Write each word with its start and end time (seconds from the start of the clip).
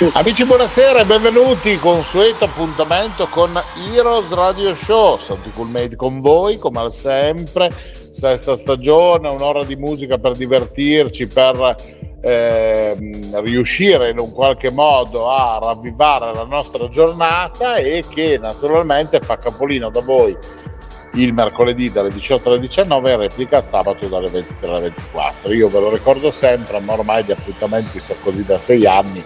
Amici 0.00 0.44
buonasera 0.44 1.00
e 1.00 1.04
benvenuti, 1.04 1.78
consueto 1.78 2.46
appuntamento 2.46 3.26
con 3.28 3.60
Heroes 3.94 4.28
Radio 4.30 4.74
Show, 4.74 5.18
Santi 5.18 5.50
Coolmade 5.50 5.94
con 5.94 6.20
voi 6.20 6.58
come 6.58 6.80
al 6.80 6.92
sempre, 6.92 7.70
sesta 8.10 8.56
stagione, 8.56 9.28
un'ora 9.28 9.64
di 9.64 9.76
musica 9.76 10.18
per 10.18 10.32
divertirci, 10.32 11.26
per 11.28 11.76
eh, 12.20 12.96
riuscire 13.44 14.10
in 14.10 14.18
un 14.18 14.32
qualche 14.32 14.70
modo 14.70 15.30
a 15.30 15.58
ravvivare 15.62 16.34
la 16.34 16.44
nostra 16.44 16.88
giornata 16.88 17.76
e 17.76 18.02
che 18.08 18.38
naturalmente 18.38 19.20
fa 19.20 19.38
capolino 19.38 19.90
da 19.90 20.00
voi 20.00 20.36
il 21.14 21.32
mercoledì 21.34 21.92
dalle 21.92 22.10
18 22.10 22.48
alle 22.48 22.60
19 22.60 23.12
e 23.12 23.16
replica 23.16 23.60
sabato 23.60 24.08
dalle 24.08 24.30
23 24.30 24.68
alle 24.68 24.80
24. 24.80 25.52
Io 25.52 25.68
ve 25.68 25.80
lo 25.80 25.90
ricordo 25.90 26.32
sempre, 26.32 26.80
ma 26.80 26.94
ormai 26.94 27.22
gli 27.22 27.30
appuntamenti 27.30 28.00
sono 28.00 28.18
così 28.22 28.44
da 28.44 28.58
sei 28.58 28.86
anni 28.86 29.22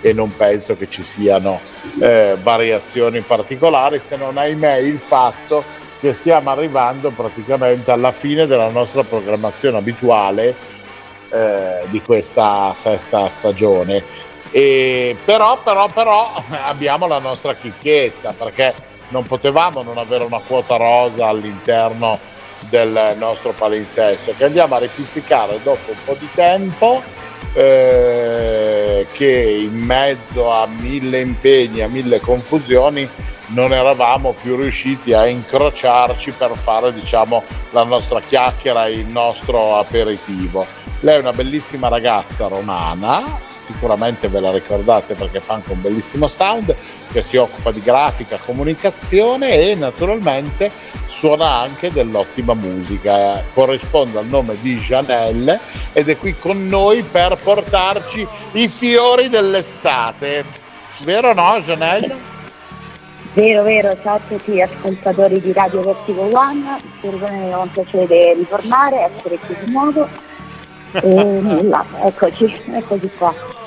e 0.00 0.12
non 0.12 0.34
penso 0.34 0.76
che 0.76 0.88
ci 0.88 1.02
siano 1.02 1.60
eh, 2.00 2.36
variazioni 2.42 3.20
particolari 3.20 4.00
se 4.00 4.16
non 4.16 4.36
ahimè 4.36 4.76
il 4.76 4.98
fatto 4.98 5.62
che 6.00 6.14
stiamo 6.14 6.50
arrivando 6.50 7.10
praticamente 7.10 7.90
alla 7.90 8.12
fine 8.12 8.46
della 8.46 8.70
nostra 8.70 9.02
programmazione 9.04 9.76
abituale 9.76 10.56
eh, 11.28 11.82
di 11.90 12.00
questa 12.00 12.72
sesta 12.74 13.28
stagione. 13.28 14.02
E 14.50 15.16
però, 15.24 15.58
però, 15.62 15.86
però 15.88 16.42
abbiamo 16.64 17.06
la 17.06 17.18
nostra 17.18 17.54
chicchetta 17.54 18.32
perché 18.32 18.74
non 19.08 19.24
potevamo 19.24 19.82
non 19.82 19.98
avere 19.98 20.24
una 20.24 20.40
quota 20.40 20.76
rosa 20.76 21.26
all'interno 21.26 22.18
del 22.68 23.14
nostro 23.16 23.52
palinsesto 23.52 24.34
che 24.36 24.44
andiamo 24.44 24.74
a 24.74 24.78
ripizzicare 24.78 25.58
dopo 25.62 25.90
un 25.90 25.96
po' 26.04 26.16
di 26.18 26.28
tempo 26.34 27.02
eh, 27.52 29.06
che 29.12 29.68
in 29.70 29.78
mezzo 29.78 30.50
a 30.50 30.66
mille 30.66 31.20
impegni, 31.20 31.82
a 31.82 31.88
mille 31.88 32.20
confusioni 32.20 33.08
non 33.48 33.72
eravamo 33.72 34.32
più 34.32 34.56
riusciti 34.56 35.12
a 35.12 35.26
incrociarci 35.26 36.32
per 36.32 36.52
fare 36.56 36.92
diciamo 36.92 37.42
la 37.70 37.82
nostra 37.82 38.20
chiacchiera, 38.20 38.86
il 38.86 39.06
nostro 39.06 39.76
aperitivo. 39.76 40.66
Lei 41.00 41.16
è 41.16 41.20
una 41.20 41.32
bellissima 41.32 41.88
ragazza 41.88 42.46
romana, 42.46 43.48
sicuramente 43.72 44.28
ve 44.28 44.40
la 44.40 44.50
ricordate 44.50 45.14
perché 45.14 45.40
fa 45.40 45.54
anche 45.54 45.72
un 45.72 45.80
bellissimo 45.80 46.26
sound, 46.26 46.74
che 47.12 47.22
si 47.22 47.36
occupa 47.36 47.70
di 47.70 47.80
grafica, 47.80 48.38
comunicazione 48.44 49.58
e 49.58 49.74
naturalmente 49.74 50.70
suona 51.06 51.58
anche 51.58 51.90
dell'ottima 51.90 52.54
musica. 52.54 53.42
Corrisponde 53.52 54.18
al 54.18 54.26
nome 54.26 54.56
di 54.60 54.76
Janelle 54.76 55.60
ed 55.92 56.08
è 56.08 56.16
qui 56.16 56.34
con 56.34 56.66
noi 56.66 57.02
per 57.02 57.36
portarci 57.36 58.26
i 58.52 58.68
fiori 58.68 59.28
dell'estate. 59.28 60.44
Vero 61.04 61.32
no, 61.32 61.60
Janelle? 61.60 62.28
Vero, 63.32 63.62
vero, 63.62 63.96
ciao 64.02 64.16
a 64.16 64.20
tutti 64.26 64.52
gli 64.52 64.60
ascoltatori 64.60 65.40
di 65.40 65.52
Radio 65.52 65.82
Vertigo 65.82 66.22
One, 66.36 66.80
per 67.00 67.14
me 67.14 67.50
è 67.50 67.54
un 67.54 67.70
piacere 67.70 68.34
ritornare, 68.34 69.08
essere 69.14 69.38
qui 69.38 69.56
di 69.64 69.70
nuovo 69.70 70.08
e 70.92 71.06
nulla, 71.40 71.84
eccoci, 72.02 72.52
eccoci 72.72 73.10
qua. 73.16 73.59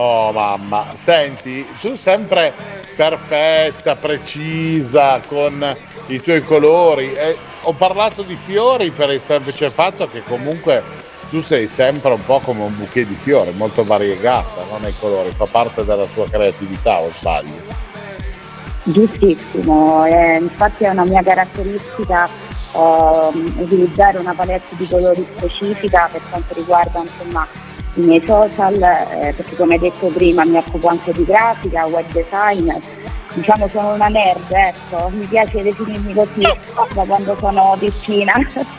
Oh 0.00 0.30
mamma, 0.30 0.92
senti, 0.94 1.66
tu 1.80 1.96
sempre 1.96 2.52
perfetta, 2.94 3.96
precisa, 3.96 5.20
con 5.26 5.76
i 6.06 6.20
tuoi 6.20 6.44
colori. 6.44 7.12
Eh, 7.12 7.36
ho 7.62 7.72
parlato 7.72 8.22
di 8.22 8.36
fiori 8.36 8.92
per 8.92 9.10
il 9.10 9.20
semplice 9.20 9.70
fatto 9.70 10.08
che 10.08 10.22
comunque 10.22 10.84
tu 11.30 11.42
sei 11.42 11.66
sempre 11.66 12.12
un 12.12 12.24
po' 12.24 12.38
come 12.38 12.62
un 12.62 12.76
bouquet 12.76 13.08
di 13.08 13.16
fiori, 13.16 13.50
molto 13.54 13.82
variegata 13.82 14.62
no? 14.70 14.78
nei 14.78 14.94
colori, 15.00 15.32
fa 15.32 15.46
parte 15.46 15.84
della 15.84 16.06
tua 16.06 16.28
creatività 16.30 17.00
o 17.00 17.10
sbaglio? 17.10 17.60
Giustissimo, 18.84 20.04
eh, 20.04 20.38
infatti 20.38 20.84
è 20.84 20.90
una 20.90 21.06
mia 21.06 21.24
caratteristica 21.24 22.24
eh, 22.24 23.30
utilizzare 23.56 24.18
una 24.18 24.34
palette 24.34 24.76
di 24.76 24.86
colori 24.86 25.26
specifica 25.36 26.08
per 26.10 26.22
quanto 26.30 26.54
riguarda 26.54 27.00
insomma, 27.00 27.48
i 27.94 28.00
miei 28.00 28.22
social, 28.24 28.74
eh, 28.74 29.32
perché 29.34 29.56
come 29.56 29.78
detto 29.78 30.08
prima 30.08 30.44
mi 30.44 30.56
occupo 30.56 30.88
anche 30.88 31.12
di 31.12 31.24
grafica, 31.24 31.86
web 31.86 32.06
design, 32.12 32.70
diciamo 33.34 33.68
sono 33.68 33.94
una 33.94 34.08
nerd, 34.08 34.50
ecco, 34.50 35.08
mi 35.10 35.26
piace 35.26 35.62
definirmi 35.62 36.14
così 36.14 36.42
da 36.94 37.04
quando 37.04 37.36
sono 37.38 37.76
piccina. 37.78 38.34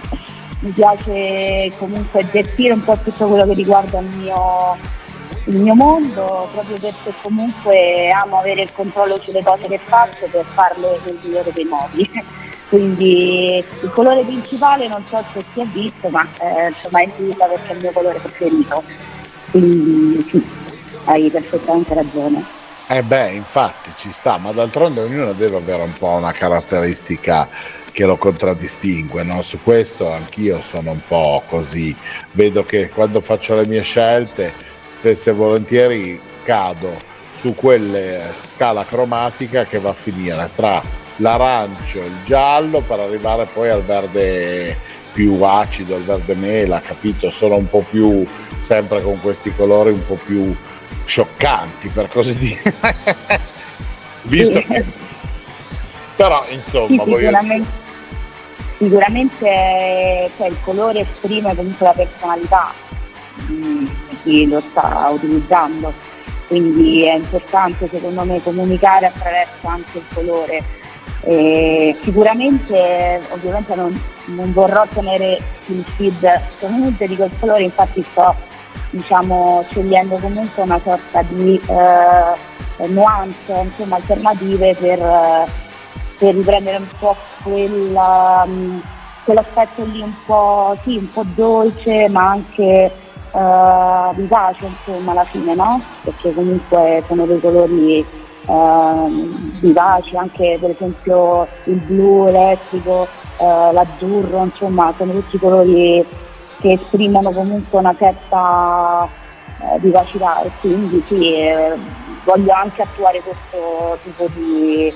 mi 0.61 0.71
piace 0.71 1.71
comunque 1.77 2.29
gestire 2.31 2.73
un 2.73 2.83
po' 2.83 2.97
tutto 3.01 3.27
quello 3.27 3.45
che 3.45 3.53
riguarda 3.53 3.99
il 3.99 4.15
mio 4.17 4.77
il 5.45 5.61
mio 5.61 5.73
mondo 5.73 6.47
proprio 6.51 6.77
perché 6.77 7.13
comunque 7.21 8.11
amo 8.11 8.39
avere 8.39 8.63
il 8.63 8.73
controllo 8.73 9.17
sulle 9.21 9.41
cose 9.41 9.67
che 9.67 9.79
faccio 9.79 10.27
per 10.29 10.45
farle 10.53 10.99
nel 11.05 11.17
migliore 11.21 11.51
dei 11.53 11.63
modi. 11.63 12.09
Quindi 12.69 13.57
il 13.57 13.91
colore 13.91 14.23
principale 14.23 14.87
non 14.87 15.03
so 15.09 15.23
se 15.33 15.43
si 15.53 15.61
è 15.61 15.65
visto, 15.65 16.07
ma 16.09 16.27
eh, 16.39 16.67
insomma 16.67 17.01
è 17.01 17.11
lilla 17.17 17.45
perché 17.45 17.71
è 17.71 17.73
il 17.73 17.81
mio 17.81 17.91
colore 17.91 18.19
preferito. 18.19 18.83
Quindi 19.49 20.23
sì, 20.29 20.47
hai 21.05 21.29
perfettamente 21.29 21.93
ragione. 21.95 22.45
Eh 22.87 23.03
beh, 23.03 23.31
infatti 23.31 23.91
ci 23.95 24.11
sta, 24.11 24.37
ma 24.37 24.51
d'altronde 24.51 25.01
ognuno 25.01 25.33
deve 25.33 25.57
avere 25.57 25.83
un 25.83 25.93
po' 25.93 26.09
una 26.09 26.31
caratteristica 26.31 27.49
che 27.91 28.05
lo 28.05 28.17
contraddistingue, 28.17 29.23
no? 29.23 29.41
Su 29.41 29.59
questo 29.63 30.11
anch'io 30.11 30.61
sono 30.61 30.91
un 30.91 31.01
po' 31.07 31.43
così. 31.47 31.95
Vedo 32.31 32.63
che 32.63 32.89
quando 32.89 33.21
faccio 33.21 33.55
le 33.55 33.65
mie 33.65 33.81
scelte 33.81 34.53
spesso 34.85 35.31
e 35.31 35.33
volentieri 35.33 36.19
cado 36.43 37.07
su 37.33 37.53
quelle 37.55 38.33
scala 38.41 38.83
cromatica 38.85 39.65
che 39.65 39.79
va 39.79 39.89
a 39.89 39.93
finire 39.93 40.49
tra 40.55 40.81
l'arancio 41.19 41.99
il 41.99 42.15
giallo 42.25 42.81
per 42.81 42.99
arrivare 42.99 43.47
poi 43.51 43.69
al 43.69 43.83
verde 43.83 44.77
più 45.11 45.41
acido, 45.41 45.95
il 45.95 46.03
verde 46.03 46.35
mela, 46.35 46.81
capito? 46.81 47.31
Sono 47.31 47.55
un 47.55 47.67
po' 47.67 47.85
più 47.89 48.25
sempre 48.57 49.01
con 49.01 49.19
questi 49.21 49.53
colori 49.55 49.91
un 49.91 50.05
po' 50.05 50.19
più 50.23 50.55
scioccanti 51.05 51.89
per 51.89 52.07
così 52.09 52.37
dire. 52.37 52.73
Visto 54.23 54.61
che... 54.61 54.85
Però 56.15 56.45
insomma, 56.49 57.03
sì, 57.03 57.11
sicuramente, 57.15 57.69
sicuramente 58.77 60.29
cioè, 60.35 60.47
il 60.47 60.57
colore 60.63 60.99
esprime 60.99 61.55
comunque 61.55 61.85
la 61.85 61.93
personalità 61.93 62.73
di 63.47 63.89
chi 64.23 64.47
lo 64.47 64.59
sta 64.59 65.07
utilizzando. 65.09 65.93
Quindi 66.47 67.05
è 67.05 67.13
importante 67.15 67.87
secondo 67.87 68.25
me 68.25 68.41
comunicare 68.41 69.05
attraverso 69.05 69.67
anche 69.67 69.99
il 69.99 70.03
colore. 70.13 70.63
E 71.21 71.97
sicuramente 72.01 73.21
ovviamente 73.31 73.75
non, 73.75 74.01
non, 74.27 74.53
vorrò 74.53 74.85
tenere 74.87 75.41
il 75.67 75.83
feed 75.83 76.41
solamente 76.57 77.05
di 77.05 77.15
quel 77.15 77.31
colore, 77.39 77.63
infatti 77.63 78.01
sto 78.03 78.33
diciamo, 78.91 79.65
scegliendo 79.69 80.15
comunque 80.15 80.63
una 80.63 80.79
sorta 80.79 81.21
di 81.23 81.59
eh, 81.67 82.87
nuance, 82.87 83.51
insomma, 83.51 83.97
alternative 83.97 84.75
per, 84.79 84.99
per, 86.17 86.33
riprendere 86.33 86.77
un 86.77 86.87
po' 86.97 87.15
quella, 87.43 88.47
quell'aspetto 89.25 89.83
lì 89.83 90.01
un 90.01 90.13
po', 90.25 90.77
sì, 90.83 90.95
un 90.95 91.11
po' 91.11 91.25
dolce 91.35 92.07
ma 92.09 92.29
anche 92.29 92.91
uh, 93.31 94.13
vivace 94.15 94.65
insomma 94.65 95.11
alla 95.11 95.25
fine, 95.25 95.55
no? 95.55 95.81
Perché 96.03 96.33
comunque 96.33 97.03
sono 97.07 97.25
dei 97.25 97.39
colori 97.39 98.05
vivaci, 99.59 100.15
anche 100.15 100.57
per 100.59 100.71
esempio 100.71 101.47
il 101.65 101.75
blu 101.75 102.27
elettrico, 102.27 103.07
uh, 103.37 103.71
l'azzurro, 103.71 104.43
insomma 104.43 104.93
sono 104.97 105.13
tutti 105.13 105.37
colori 105.37 106.05
che 106.59 106.71
esprimono 106.71 107.31
comunque 107.31 107.79
una 107.79 107.95
certa 107.97 109.07
uh, 109.59 109.79
vivacità 109.79 110.41
e 110.41 110.51
quindi 110.59 111.03
sì, 111.07 111.35
eh, 111.35 111.75
voglio 112.23 112.51
anche 112.53 112.81
attuare 112.81 113.21
questo 113.21 113.97
tipo 114.03 114.27
di, 114.33 114.93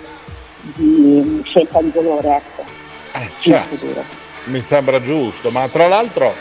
di 0.75 1.41
scelta 1.43 1.81
di 1.81 1.91
colore, 1.91 2.35
ecco. 2.35 2.63
Eh, 3.13 3.29
certo. 3.39 4.21
Mi 4.45 4.61
sembra 4.61 5.01
giusto, 5.01 5.51
ma 5.51 5.67
tra 5.67 5.87
l'altro 5.87 6.33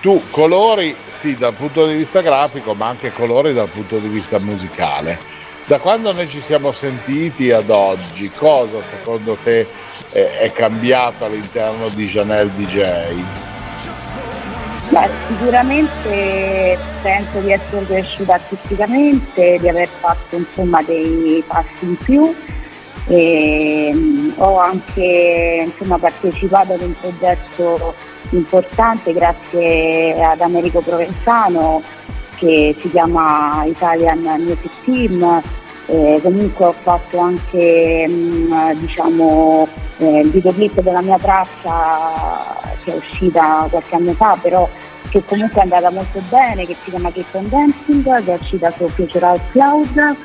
tu 0.00 0.22
colori 0.30 0.94
sì 1.18 1.34
dal 1.34 1.54
punto 1.54 1.86
di 1.86 1.94
vista 1.94 2.20
grafico 2.20 2.74
ma 2.74 2.86
anche 2.86 3.12
colori 3.12 3.54
dal 3.54 3.68
punto 3.68 3.96
di 3.98 4.08
vista 4.08 4.38
musicale 4.38 5.35
Da 5.66 5.80
quando 5.80 6.12
noi 6.12 6.28
ci 6.28 6.40
siamo 6.40 6.70
sentiti 6.70 7.50
ad 7.50 7.70
oggi, 7.70 8.30
cosa 8.30 8.80
secondo 8.84 9.36
te 9.42 9.66
è, 10.12 10.38
è 10.42 10.52
cambiato 10.52 11.24
all'interno 11.24 11.88
di 11.88 12.06
Janelle 12.06 12.52
DJ? 12.54 13.24
Beh, 14.90 15.10
sicuramente 15.26 16.78
penso 17.02 17.40
di 17.40 17.50
essere 17.50 17.84
cresciuta 17.84 18.34
artisticamente, 18.34 19.58
di 19.58 19.68
aver 19.68 19.88
fatto 19.88 20.36
insomma, 20.36 20.80
dei 20.84 21.42
passi 21.44 21.84
in 21.84 21.96
più 21.96 22.32
e 23.08 23.90
um, 23.92 24.34
ho 24.36 24.60
anche 24.60 25.64
insomma, 25.64 25.98
partecipato 25.98 26.74
ad 26.74 26.82
un 26.82 26.94
progetto 27.00 27.92
importante 28.30 29.12
grazie 29.12 30.22
ad 30.22 30.40
Americo 30.40 30.80
Provenzano 30.80 31.82
che 32.36 32.76
si 32.78 32.90
chiama 32.90 33.64
Italian 33.66 34.20
Music 34.38 34.72
Team. 34.84 35.42
Eh, 35.88 36.18
comunque 36.22 36.66
ho 36.66 36.74
fatto 36.82 37.18
anche 37.18 38.06
mh, 38.08 38.12
mm, 38.12 38.70
diciamo, 38.80 39.68
eh, 39.98 40.20
il 40.20 40.30
videoclip 40.30 40.80
della 40.80 41.00
mia 41.00 41.18
traccia 41.18 42.64
che 42.82 42.92
è 42.92 42.96
uscita 42.96 43.66
qualche 43.70 43.94
anno 43.94 44.12
fa, 44.12 44.36
però 44.40 44.68
che 45.08 45.22
comunque 45.24 45.60
è 45.60 45.62
andata 45.62 45.90
molto 45.90 46.20
bene, 46.28 46.66
che 46.66 46.74
si 46.74 46.90
chiama 46.90 47.10
Kick 47.10 47.38
Dancing, 47.38 48.24
che 48.24 48.34
è 48.34 48.38
uscita 48.40 48.72
su 48.76 48.88
Future 48.88 49.40
Cloud. 49.50 50.16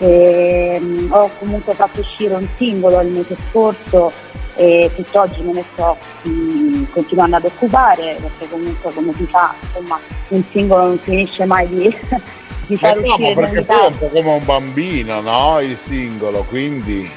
E, 0.00 0.78
mh, 0.80 1.08
ho 1.10 1.28
comunque 1.38 1.74
fatto 1.74 2.00
uscire 2.00 2.34
un 2.34 2.46
singolo 2.56 3.00
il 3.00 3.08
mese 3.08 3.36
scorso 3.48 4.12
e 4.60 4.90
tutt'oggi 4.96 5.40
me 5.42 5.52
ne 5.52 5.64
sto 5.72 5.96
mh, 6.22 6.90
continuando 6.90 7.36
ad 7.36 7.44
occupare 7.44 8.16
perché 8.20 8.48
comunque 8.50 8.92
come 8.92 9.12
si 9.16 9.24
fa 9.30 9.54
insomma 9.60 10.00
un 10.28 10.44
singolo 10.50 10.86
non 10.88 10.98
finisce 10.98 11.44
mai 11.44 11.68
di, 11.68 11.96
di 12.66 12.76
far 12.76 12.96
eh 12.96 13.00
uscire 13.08 13.34
no, 13.34 13.40
perché 13.40 13.62
poi 13.62 13.78
è 13.80 13.86
un 13.86 13.98
po' 13.98 14.06
come 14.08 14.30
un 14.32 14.44
bambino 14.44 15.20
no? 15.20 15.60
Il 15.60 15.76
singolo 15.76 16.42
quindi. 16.42 17.08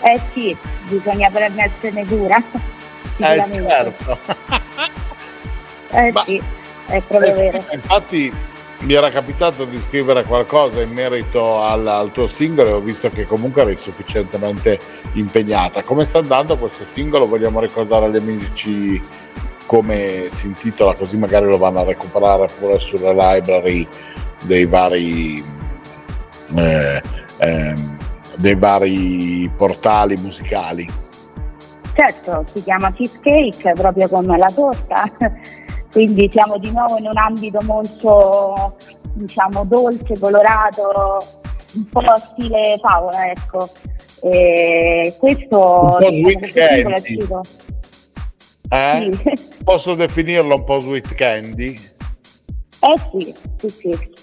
Eh 0.00 0.20
sì 0.32 0.56
bisogna 0.88 1.28
prendersene 1.28 2.06
cura 2.08 2.42
eh 3.18 3.44
certo. 3.66 4.18
Eh 5.90 6.12
Ma, 6.12 6.22
sì 6.24 6.42
è 6.86 7.02
proprio 7.06 7.34
eh, 7.34 7.50
vero. 7.50 7.64
infatti 7.72 8.32
mi 8.80 8.94
era 8.94 9.10
capitato 9.10 9.64
di 9.64 9.80
scrivere 9.80 10.24
qualcosa 10.24 10.80
in 10.80 10.92
merito 10.92 11.60
al, 11.60 11.86
al, 11.86 12.12
tuo 12.12 12.26
singolo 12.26 12.68
e 12.68 12.72
ho 12.72 12.80
visto 12.80 13.10
che 13.10 13.24
comunque 13.24 13.62
eri 13.62 13.76
sufficientemente 13.76 14.78
impegnata. 15.14 15.82
Come 15.82 16.04
sta 16.04 16.18
andando 16.18 16.56
questo 16.56 16.84
singolo? 16.92 17.26
Vogliamo 17.26 17.60
ricordare 17.60 18.06
agli 18.06 18.18
amici 18.18 19.00
come 19.66 20.28
si 20.30 20.46
intitola, 20.46 20.94
così 20.94 21.18
magari 21.18 21.46
lo 21.46 21.58
vanno 21.58 21.80
a 21.80 21.84
recuperare 21.84 22.46
pure 22.58 22.78
sulle 22.78 23.12
library 23.12 23.86
dei 24.44 24.64
vari, 24.64 25.44
eh, 26.54 27.02
eh, 27.38 27.74
dei 28.36 28.54
vari 28.54 29.50
portali 29.56 30.16
musicali. 30.16 30.88
Certo, 31.94 32.44
si 32.54 32.62
chiama 32.62 32.92
Cheesecake 32.92 33.72
proprio 33.72 34.08
come 34.08 34.38
la 34.38 34.50
torta 34.54 35.04
quindi 35.90 36.28
siamo 36.30 36.58
di 36.58 36.70
nuovo 36.70 36.98
in 36.98 37.06
un 37.06 37.16
ambito 37.16 37.60
molto 37.62 38.76
diciamo 39.14 39.64
dolce, 39.64 40.18
colorato, 40.18 41.18
un 41.74 41.84
po' 41.88 42.02
stile 42.16 42.78
favola, 42.80 43.30
ecco. 43.30 43.68
E 44.22 45.14
questo 45.18 45.80
un 45.80 45.96
po' 45.98 46.10
sweet 46.10 46.52
candy. 46.52 47.26
Eh? 48.70 49.10
Sì. 49.12 49.46
Posso 49.64 49.94
definirlo 49.94 50.56
un 50.56 50.64
po' 50.64 50.80
sweet 50.80 51.14
candy? 51.14 51.78
Eh 52.80 52.94
sì, 53.10 53.34
sì, 53.56 53.68
sì. 53.68 54.16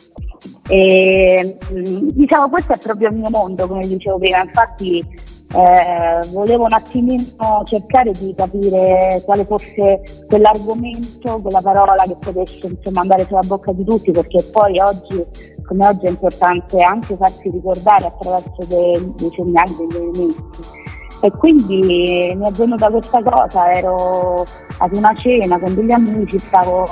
E, 0.67 1.57
diciamo 1.69 2.49
questo 2.49 2.73
è 2.73 2.77
proprio 2.77 3.09
il 3.09 3.15
mio 3.15 3.29
mondo, 3.29 3.67
come 3.67 3.85
dicevo 3.87 4.17
prima, 4.17 4.43
infatti 4.43 5.03
eh, 5.53 6.19
volevo 6.31 6.63
un 6.63 6.73
attimino 6.73 7.61
cercare 7.63 8.11
di 8.11 8.33
capire 8.35 9.21
quale 9.23 9.45
fosse 9.45 10.01
quell'argomento, 10.27 11.39
quella 11.41 11.61
parola 11.61 12.03
che 12.03 12.15
potesse 12.19 12.67
insomma, 12.67 13.01
andare 13.01 13.25
sulla 13.25 13.43
bocca 13.45 13.71
di 13.71 13.83
tutti, 13.83 14.11
perché 14.11 14.43
poi 14.51 14.79
oggi, 14.79 15.23
come 15.65 15.87
oggi, 15.87 16.05
è 16.05 16.09
importante 16.09 16.81
anche 16.83 17.15
farsi 17.15 17.49
ricordare 17.49 18.07
attraverso 18.07 18.65
dei, 18.67 19.31
segnali, 19.35 19.75
degli 19.77 19.95
elementi. 19.95 20.83
E 21.21 21.31
quindi 21.31 22.33
mi 22.35 22.47
è 22.47 22.51
venuta 22.51 22.89
questa 22.89 23.23
cosa, 23.23 23.71
ero 23.71 24.43
ad 24.77 24.95
una 24.95 25.15
cena 25.21 25.57
con 25.59 25.73
degli 25.73 25.91
amici, 25.91 26.37
stavo 26.37 26.83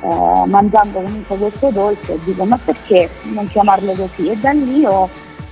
eh, 0.00 0.46
mangiando 0.46 1.00
comunque 1.00 1.36
questo 1.36 1.70
dolce 1.70 2.14
e 2.14 2.18
dico 2.24 2.44
ma 2.44 2.58
perché 2.64 3.08
non 3.34 3.46
chiamarlo 3.48 3.92
così? 3.92 4.30
E 4.30 4.36
da 4.36 4.52
lì 4.52 4.84
ho 4.84 5.08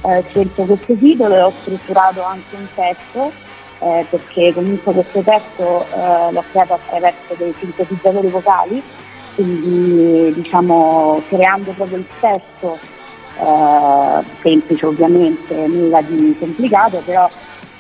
eh, 0.07 0.25
scelto 0.29 0.65
questo 0.65 0.95
titolo 0.95 1.35
e 1.35 1.41
ho 1.41 1.53
strutturato 1.63 2.23
anche 2.23 2.57
un 2.57 2.67
testo 2.75 3.33
eh, 3.79 4.07
perché 4.09 4.53
comunque 4.55 4.93
questo 4.93 5.21
testo 5.21 5.85
eh, 5.95 6.33
l'ho 6.33 6.45
creato 6.51 6.75
attraverso 6.75 7.35
dei 7.37 7.55
sintetizzatori 7.59 8.29
vocali, 8.29 8.83
quindi 9.35 10.33
diciamo 10.35 11.23
creando 11.29 11.73
proprio 11.73 11.99
il 11.99 12.07
testo 12.21 12.79
eh, 13.39 14.25
semplice 14.41 14.87
ovviamente, 14.87 15.67
nulla 15.67 16.01
di 16.01 16.37
complicato, 16.39 17.03
però 17.05 17.29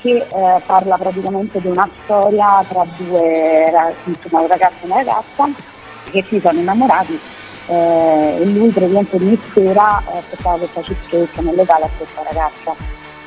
che 0.02 0.16
eh, 0.18 0.60
parla 0.66 0.96
praticamente 0.98 1.60
di 1.60 1.68
una 1.68 1.88
storia 2.04 2.62
tra 2.68 2.84
due, 2.98 3.72
insomma, 4.04 4.42
un 4.42 4.48
ragazzo 4.48 4.82
e 4.82 4.86
una 4.86 4.96
ragazza 4.96 5.48
che 6.10 6.22
si 6.22 6.38
sono 6.38 6.58
innamorati 6.58 7.18
eh, 7.66 8.42
lui 8.44 8.68
praticamente 8.70 9.16
ogni 9.16 9.38
sera 9.52 10.00
eh, 10.00 10.22
portava 10.30 10.58
questa 10.58 10.80
cheesecake 10.82 11.42
nel 11.42 11.56
locale 11.56 11.84
a 11.84 11.90
questa 11.96 12.22
ragazza. 12.22 12.74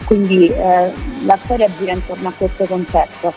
Quindi 0.06 0.48
eh, 0.48 0.92
la 1.26 1.38
storia 1.44 1.68
gira 1.78 1.94
intorno 1.94 2.30
a 2.30 2.34
questo 2.36 2.66
concetto. 2.66 3.34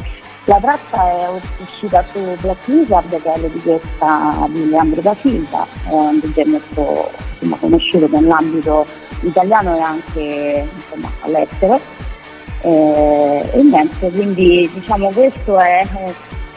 La 0.46 0.58
traccia 0.58 1.08
è 1.10 1.28
uscita 1.62 2.04
su 2.12 2.20
Black 2.40 2.66
Lizard, 2.66 3.22
che 3.22 3.32
è 3.32 3.38
l'etichetta 3.38 4.48
di 4.48 4.70
Leandro 4.70 5.00
da 5.00 5.14
Silva, 5.20 5.66
è 5.86 5.92
un 5.92 6.20
molto 6.46 7.10
insomma, 7.38 7.56
conosciuto 7.58 8.08
nell'ambito 8.08 8.84
italiano 9.20 9.76
e 9.76 9.80
anche 9.80 10.68
insomma, 10.74 11.10
all'estero. 11.20 11.78
Eh, 12.62 13.50
e 13.52 13.62
niente, 13.62 14.10
quindi 14.10 14.68
diciamo 14.72 15.10
questo 15.12 15.58
è 15.58 15.84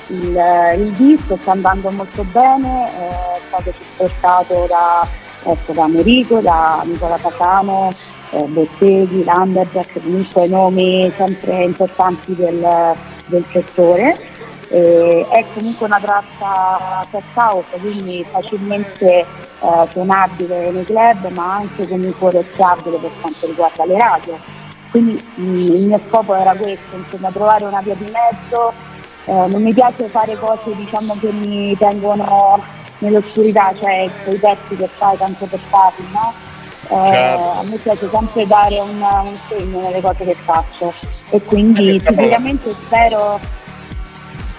il, 0.08 0.76
il 0.78 0.92
disco 0.92 1.38
sta 1.42 1.52
andando 1.52 1.90
molto 1.92 2.24
bene, 2.32 2.86
è 2.86 3.40
stato 3.48 3.72
supportato 3.80 4.66
da, 4.68 5.08
ecco, 5.44 5.74
da 5.74 5.84
Americo, 5.84 6.40
da 6.40 6.82
Nicola 6.86 7.18
Catano, 7.18 7.94
eh, 8.32 8.44
Botteghi, 8.44 9.24
Lamberjack, 9.24 10.02
comunque 10.02 10.48
nomi 10.48 11.12
sempre 11.18 11.64
importanti 11.64 12.36
del, 12.36 12.96
del 13.28 13.46
settore. 13.52 14.34
Eh, 14.70 15.26
è 15.30 15.46
comunque 15.54 15.86
una 15.86 16.00
traccia 16.00 17.06
test 17.12 17.38
out, 17.38 17.80
quindi 17.80 18.26
facilmente 18.30 19.06
eh, 19.06 19.88
suonabile 19.92 20.72
nei 20.72 20.86
club, 20.86 21.30
ma 21.32 21.56
anche 21.56 21.88
comunque 21.88 22.28
orecchiabile 22.28 22.98
per 22.98 23.12
quanto 23.22 23.46
riguarda 23.48 23.86
le 23.86 23.98
radio. 23.98 24.38
Quindi 24.90 25.24
mh, 25.36 25.44
mm, 25.44 25.56
il 25.56 25.86
mio 25.86 26.00
scopo 26.08 26.34
era 26.36 26.56
questo, 26.56 26.96
insomma, 26.96 27.30
trovare 27.30 27.66
una 27.66 27.82
via 27.82 27.96
di 27.96 28.12
mezzo 28.12 28.74
eh, 29.26 29.48
non 29.48 29.62
mi 29.62 29.74
piace 29.74 30.08
fare 30.08 30.38
cose 30.38 30.76
diciamo, 30.76 31.18
che 31.20 31.32
mi 31.32 31.76
tengono 31.78 32.62
nell'oscurità, 33.00 33.74
cioè 33.80 34.10
quei 34.24 34.38
pezzi 34.38 34.76
che 34.76 34.88
fai 34.98 35.18
tanto 35.18 35.46
per 35.46 35.60
farli, 35.70 36.06
no? 36.12 36.34
Eh, 36.88 37.12
certo. 37.12 37.44
A 37.44 37.64
me 37.64 37.78
piace 37.78 38.10
sempre 38.10 38.46
dare 38.46 38.80
un, 38.80 39.02
un, 39.02 39.36
segno 39.50 39.80
nelle 39.82 40.02
cose 40.02 40.24
che 40.24 40.36
faccio 40.36 40.94
e 41.32 41.42
quindi 41.42 42.00
sicuramente 42.06 42.72
spero, 42.72 43.40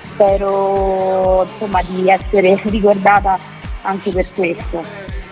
spero 0.03 1.47
insomma, 1.49 1.81
di 1.87 2.11
essere 2.11 2.61
ricordata 2.65 3.39
anche 3.83 4.11
per 4.11 4.27
questo. 4.35 4.83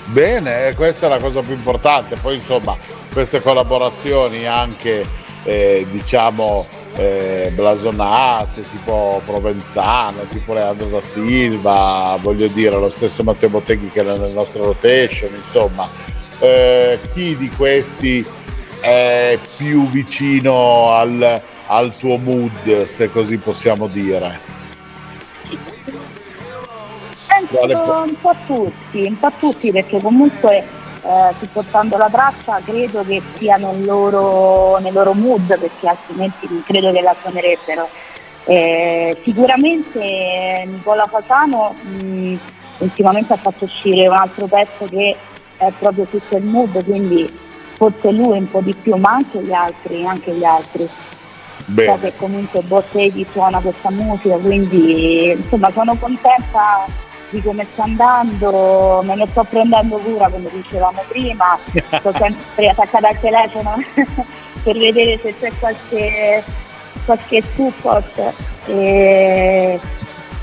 Bene, 0.07 0.73
questa 0.75 1.07
è 1.07 1.09
la 1.09 1.19
cosa 1.19 1.41
più 1.41 1.55
importante, 1.55 2.15
poi 2.17 2.35
insomma 2.35 2.77
queste 3.13 3.41
collaborazioni 3.41 4.47
anche 4.47 5.05
eh, 5.45 5.87
diciamo 5.91 6.67
eh, 6.97 7.51
blasonate, 7.55 8.63
tipo 8.63 9.21
Provenzano, 9.25 10.27
tipo 10.31 10.53
Leandro 10.53 10.87
da 10.87 11.01
Silva, 11.01 12.17
voglio 12.21 12.47
dire 12.49 12.77
lo 12.77 12.91
stesso 12.91 13.23
Matteo 13.23 13.49
Botteghi 13.49 13.89
che 13.89 14.01
era 14.01 14.17
nel 14.17 14.33
nostro 14.33 14.65
rotation, 14.65 15.31
insomma, 15.35 15.89
eh, 16.39 16.99
chi 17.13 17.37
di 17.37 17.49
questi 17.51 18.25
è 18.81 19.39
più 19.57 19.89
vicino 19.89 20.93
al, 20.93 21.41
al 21.67 21.97
tuo 21.97 22.17
mood, 22.17 22.85
se 22.85 23.11
così 23.11 23.39
possiamo 23.39 23.87
dire? 23.87 24.53
Penso 27.49 28.05
un 28.07 28.17
po' 28.21 28.35
tutti, 28.47 29.03
un 29.07 29.19
po' 29.19 29.33
tutti 29.39 29.71
perché 29.71 30.01
comunque 30.01 30.67
eh, 31.05 31.35
supportando 31.39 31.99
la 31.99 32.09
traccia 32.11 32.61
credo 32.65 33.05
che 33.05 33.23
siano 33.37 33.73
nel 33.73 33.85
loro, 33.85 34.79
nel 34.79 34.93
loro 34.95 35.13
mood 35.13 35.47
perché 35.59 35.87
altrimenti 35.87 36.63
credo 36.65 36.93
che 36.93 37.03
la 37.03 37.15
suonerebbero. 37.21 37.89
Eh, 38.47 39.21
sicuramente 39.23 40.65
Nicola 40.67 41.07
Fasano 41.11 41.75
mh, 41.83 42.37
ultimamente 42.79 43.33
ha 43.35 43.37
fatto 43.37 43.65
uscire 43.65 44.07
un 44.09 44.15
altro 44.15 44.47
pezzo 44.47 44.87
che 44.89 45.17
è 45.59 45.71
proprio 45.79 46.05
tutto 46.05 46.37
il 46.37 46.45
mood, 46.45 46.85
quindi 46.85 47.31
forse 47.77 48.11
lui 48.11 48.39
un 48.39 48.51
po' 48.51 48.61
di 48.61 48.75
più, 48.75 48.97
ma 48.97 49.11
anche 49.13 49.43
gli 49.43 49.53
altri, 49.53 50.07
anche 50.07 50.33
gli 50.33 50.45
altri. 50.45 50.89
Bene. 51.67 51.93
So 51.93 51.99
che 52.01 52.13
comunque 52.17 52.61
Bottegi 52.63 53.27
suona 53.31 53.61
questa 53.61 53.91
musica, 53.91 54.37
quindi 54.37 55.31
insomma 55.31 55.71
sono 55.71 55.97
contenta 55.97 56.87
di 57.35 57.43
come 57.43 57.67
sta 57.73 57.83
andando, 57.83 59.03
me 59.03 59.17
ne 59.17 59.27
sto 59.31 59.43
prendendo 59.43 59.97
cura 59.97 60.29
come 60.29 60.49
dicevamo 60.53 61.03
prima, 61.09 61.59
sto 61.99 62.13
sempre 62.17 62.69
attaccata 62.69 63.09
al 63.09 63.19
telefono 63.19 63.75
per 64.63 64.79
vedere 64.79 65.19
se 65.21 65.35
c'è 65.39 65.51
qualche, 65.59 66.45
qualche 67.05 67.43
support. 67.55 68.33
E 68.67 69.81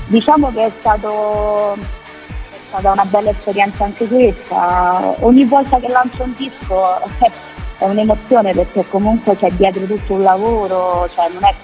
diciamo 0.06 0.50
che 0.50 0.66
è 0.66 0.70
stato 0.78 1.74
è 1.74 2.56
stata 2.68 2.92
una 2.92 3.04
bella 3.06 3.30
esperienza 3.30 3.84
anche 3.84 4.06
questa. 4.06 5.14
Ogni 5.20 5.44
volta 5.44 5.78
che 5.78 5.88
lancio 5.88 6.24
un 6.24 6.34
disco 6.36 6.84
è 7.78 7.84
un'emozione 7.86 8.52
perché 8.52 8.84
comunque 8.88 9.34
c'è 9.36 9.50
dietro 9.52 9.86
tutto 9.86 10.14
un 10.14 10.20
lavoro, 10.20 11.08
cioè 11.14 11.30
non 11.32 11.44
è 11.44 11.54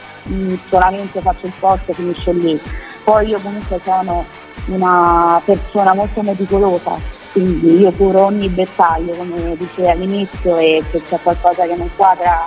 solamente 0.70 1.20
faccio 1.20 1.46
il 1.46 1.52
post 1.60 1.82
e 1.86 1.92
finisce 1.92 2.32
lì. 2.32 2.60
Poi 3.08 3.28
io 3.28 3.40
comunque 3.40 3.80
sono 3.82 4.22
una 4.66 5.40
persona 5.42 5.94
molto 5.94 6.20
meticolosa, 6.20 6.98
quindi 7.32 7.80
io 7.80 7.90
curo 7.92 8.26
ogni 8.26 8.52
dettaglio, 8.52 9.16
come 9.16 9.56
dicevi 9.56 9.88
all'inizio, 9.88 10.58
e 10.58 10.84
se 10.90 11.00
c'è 11.00 11.18
qualcosa 11.22 11.64
che 11.64 11.74
non 11.74 11.88
quadra 11.96 12.46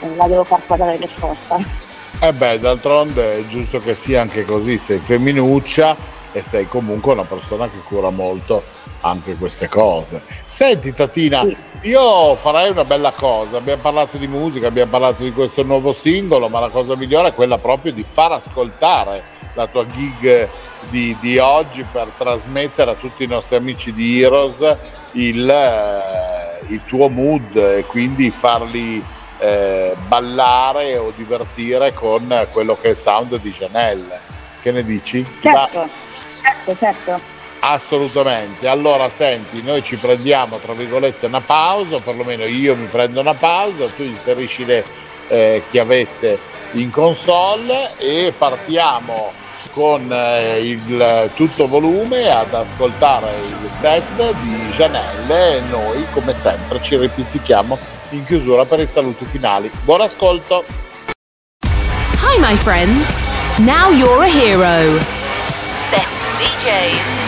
eh, 0.00 0.16
la 0.16 0.26
devo 0.26 0.44
far 0.44 0.62
quadrare 0.66 0.96
per 0.96 1.10
forza. 1.10 1.58
Eh 2.20 2.32
beh, 2.32 2.58
d'altronde 2.58 3.40
è 3.40 3.46
giusto 3.48 3.80
che 3.80 3.94
sia 3.94 4.22
anche 4.22 4.46
così, 4.46 4.78
sei 4.78 4.98
femminuccia 4.98 5.94
e 6.32 6.42
sei 6.42 6.66
comunque 6.66 7.12
una 7.12 7.24
persona 7.24 7.68
che 7.68 7.78
cura 7.86 8.08
molto 8.08 8.62
anche 9.00 9.36
queste 9.36 9.68
cose. 9.68 10.22
Senti 10.46 10.92
Tatina, 10.92 11.42
sì. 11.42 11.56
io 11.88 12.34
farei 12.36 12.70
una 12.70 12.84
bella 12.84 13.12
cosa, 13.12 13.58
abbiamo 13.58 13.82
parlato 13.82 14.16
di 14.16 14.26
musica, 14.26 14.68
abbiamo 14.68 14.90
parlato 14.90 15.22
di 15.22 15.32
questo 15.32 15.62
nuovo 15.62 15.92
singolo, 15.92 16.48
ma 16.48 16.60
la 16.60 16.68
cosa 16.68 16.96
migliore 16.96 17.28
è 17.28 17.34
quella 17.34 17.58
proprio 17.58 17.92
di 17.92 18.04
far 18.04 18.32
ascoltare 18.32 19.36
la 19.54 19.66
tua 19.66 19.86
gig 19.86 20.48
di, 20.88 21.16
di 21.20 21.38
oggi 21.38 21.84
per 21.90 22.12
trasmettere 22.16 22.92
a 22.92 22.94
tutti 22.94 23.24
i 23.24 23.26
nostri 23.26 23.56
amici 23.56 23.92
di 23.92 24.22
Heroes 24.22 24.76
il, 25.12 25.48
eh, 25.48 26.72
il 26.72 26.80
tuo 26.86 27.08
mood 27.08 27.56
e 27.56 27.84
quindi 27.86 28.30
farli 28.30 29.02
eh, 29.38 29.96
ballare 30.06 30.96
o 30.96 31.12
divertire 31.14 31.92
con 31.92 32.48
quello 32.52 32.76
che 32.80 32.88
è 32.88 32.90
il 32.90 32.96
sound 32.96 33.36
di 33.40 33.50
Janelle. 33.50 34.18
Che 34.60 34.72
ne 34.72 34.82
dici? 34.82 35.24
Certo, 35.40 35.88
certo, 36.42 36.76
certo. 36.78 37.37
Assolutamente. 37.60 38.68
Allora, 38.68 39.10
senti, 39.10 39.62
noi 39.62 39.82
ci 39.82 39.96
prendiamo 39.96 40.58
tra 40.58 40.72
virgolette 40.72 41.26
una 41.26 41.40
pausa, 41.40 42.00
perlomeno 42.00 42.44
io 42.44 42.76
mi 42.76 42.86
prendo 42.86 43.20
una 43.20 43.34
pausa, 43.34 43.88
tu 43.88 44.02
inserisci 44.02 44.64
le 44.64 44.84
eh, 45.28 45.62
chiavette 45.70 46.38
in 46.72 46.90
console 46.90 47.96
e 47.98 48.32
partiamo 48.36 49.32
con 49.72 50.10
eh, 50.10 50.58
il 50.60 51.30
tutto 51.34 51.66
volume 51.66 52.30
ad 52.30 52.54
ascoltare 52.54 53.30
il 53.44 53.70
set 53.80 54.32
di 54.42 54.70
Janelle 54.70 55.56
e 55.56 55.60
noi 55.62 56.06
come 56.12 56.32
sempre 56.32 56.80
ci 56.82 56.96
ripizzichiamo 56.96 57.78
in 58.10 58.24
chiusura 58.24 58.64
per 58.64 58.80
i 58.80 58.86
saluti 58.86 59.24
finali. 59.24 59.70
Buon 59.84 60.02
ascolto! 60.02 60.64
Hi 62.20 62.38
my 62.40 62.56
friends, 62.56 63.28
now 63.58 63.90
you're 63.90 64.24
a 64.24 64.28
hero. 64.28 64.98
Best 65.90 66.30
DJs. 66.36 67.27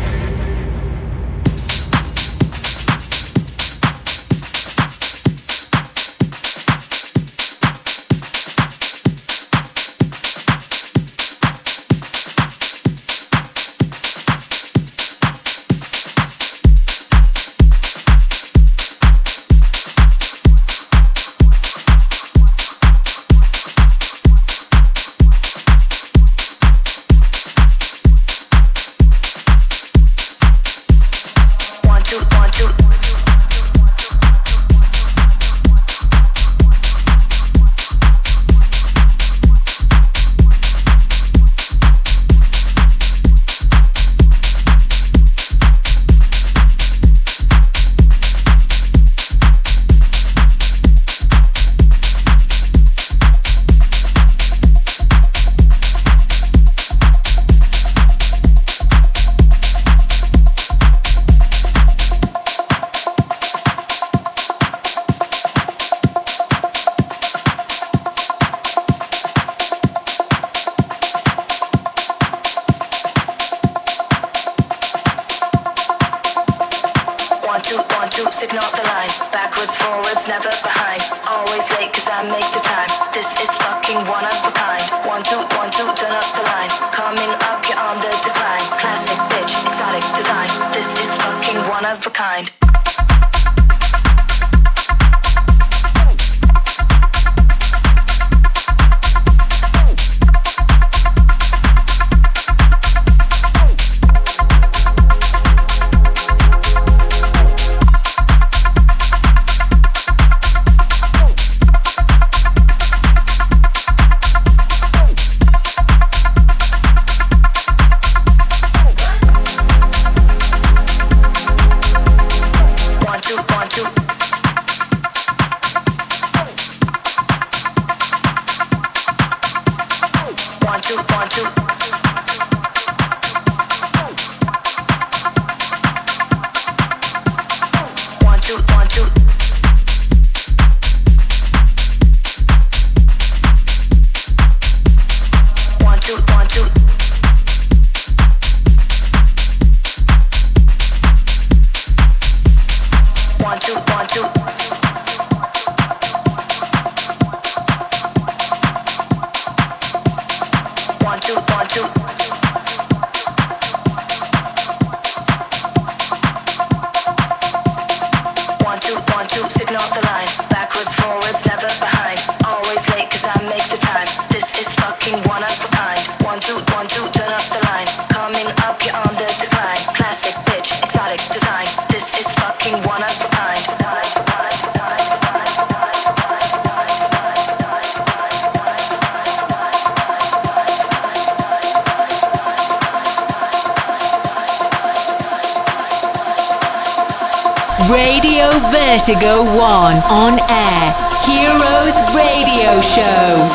Vertigo 199.01 199.41
1 199.57 199.57
on 199.57 200.39
air. 200.47 200.93
Heroes 201.25 201.97
Radio 202.15 202.79
Show. 202.81 203.49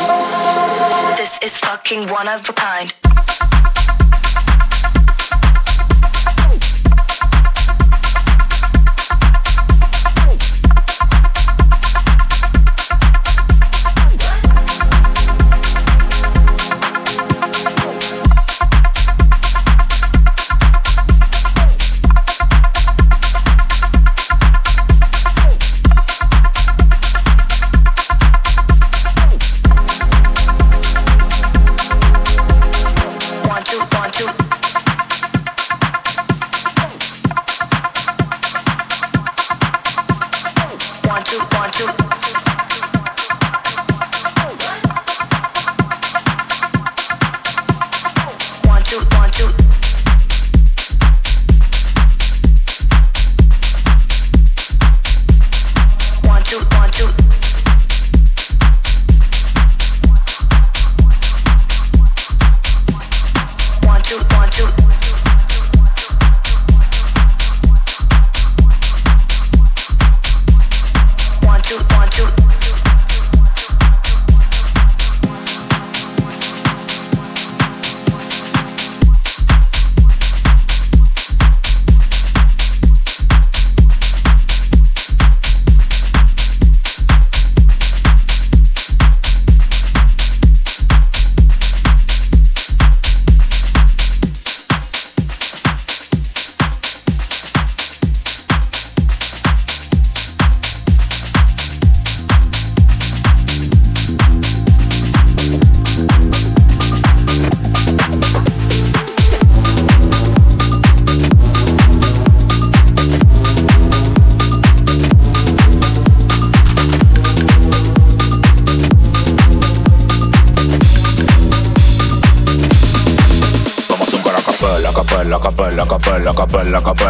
This 1.15 1.39
is 1.41 1.57
fucking 1.57 2.09
one 2.09 2.27
of 2.27 2.49
a 2.49 2.51
kind. 2.51 2.93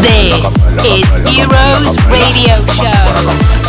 This 0.00 0.54
is 0.84 1.28
Heroes 1.28 1.96
Radio 2.08 2.64
Show. 2.66 3.68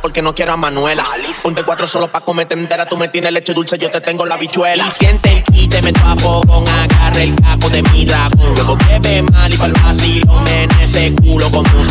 Porque 0.00 0.22
no 0.22 0.34
quiero 0.34 0.52
a 0.52 0.56
Manuela. 0.56 1.04
Ponte 1.42 1.62
cuatro 1.62 1.86
solo 1.86 2.08
pa' 2.08 2.20
comerte 2.20 2.54
entera. 2.54 2.86
Tú 2.86 2.96
me 2.96 3.08
tienes 3.08 3.32
leche 3.32 3.54
dulce, 3.54 3.78
yo 3.78 3.90
te 3.90 4.00
tengo 4.00 4.26
la 4.26 4.36
bichuela. 4.36 4.86
Y 4.86 4.90
siente 4.90 5.32
el 5.32 5.44
kit, 5.44 5.70
te 5.70 5.82
meto 5.82 6.00
a 6.04 6.16
fogón. 6.16 6.64
Agarre 6.68 7.24
el 7.24 7.34
capo 7.36 7.68
de 7.70 7.82
mi 7.82 8.04
dragón. 8.04 8.54
Luego 8.54 8.76
bebe 8.76 9.22
mal 9.22 9.52
y 9.52 9.56
pa'l 9.56 9.72
vacilo. 9.72 10.40
Men 10.42 10.70
ese 10.80 11.14
culo 11.14 11.50
con 11.50 11.64
tu 11.64 11.84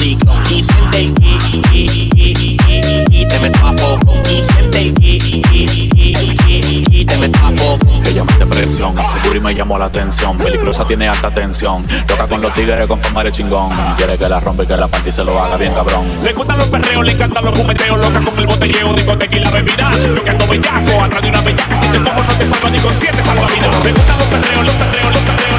me 9.45 9.53
llamó 9.53 9.77
la 9.77 9.85
atención. 9.85 10.35
Peligrosa 10.39 10.85
tiene 10.87 11.07
alta 11.07 11.29
tensión. 11.29 11.85
Loca 12.09 12.27
con 12.27 12.41
los 12.41 12.51
tigres 12.55 12.87
con 12.87 12.99
fama 12.99 13.23
de 13.23 13.31
chingón. 13.31 13.69
Quiere 13.95 14.17
que 14.17 14.27
la 14.27 14.39
rompa 14.39 14.63
y 14.63 14.65
que 14.65 14.75
la 14.75 14.87
parte 14.87 15.11
se 15.11 15.23
lo 15.23 15.39
haga 15.39 15.55
bien 15.55 15.71
cabrón. 15.71 16.03
Le 16.23 16.33
gustan 16.33 16.57
los 16.57 16.67
perreos, 16.67 17.05
le 17.05 17.11
encantan 17.11 17.45
los 17.45 17.55
fumeteos. 17.55 17.99
Loca 17.99 18.25
con 18.25 18.39
el 18.39 18.47
botelleo, 18.47 18.93
digo 18.93 19.15
tequila 19.15 19.51
bebida. 19.51 19.91
Yo 20.03 20.23
que 20.23 20.29
ando 20.31 20.47
bellaco, 20.47 21.03
atrás 21.03 21.21
de 21.21 21.29
una 21.29 21.41
bellaca. 21.41 21.77
Si 21.77 21.87
te 21.87 21.99
cojo 21.99 22.23
no 22.23 22.33
te 22.33 22.45
salva 22.45 22.69
ni 22.71 22.79
con 22.79 22.99
siete 22.99 23.21
salvavidas. 23.21 23.83
Le 23.83 23.91
gustan 23.91 24.17
los 24.17 24.27
perreos, 24.29 24.65
los 24.65 24.75
perreos, 24.75 25.13
los 25.13 25.21
perreos. 25.21 25.55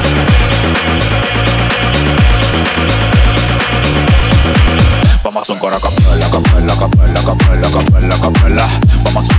Vamos 5.23 5.49
a 5.49 5.53
un 5.53 5.59
cora 5.59 5.77
capela, 5.79 6.29
capela, 6.29 6.73
capela, 6.75 7.21
capela, 7.23 7.69
capela, 7.71 8.15
capela. 8.19 8.67
Vamos 9.13 9.29
a. 9.29 9.37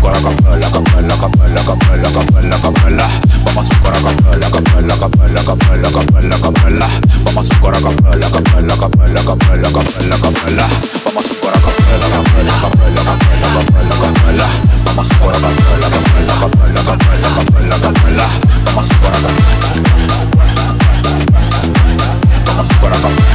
Vamos 22.56 23.20
a. 23.22 23.27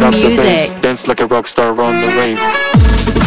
music. 0.00 0.44
Dance, 0.44 0.80
dance 0.80 1.08
like 1.08 1.20
a 1.20 1.26
rock 1.26 1.46
star 1.46 1.80
on 1.80 2.00
the 2.00 2.08
rave. 2.16 3.25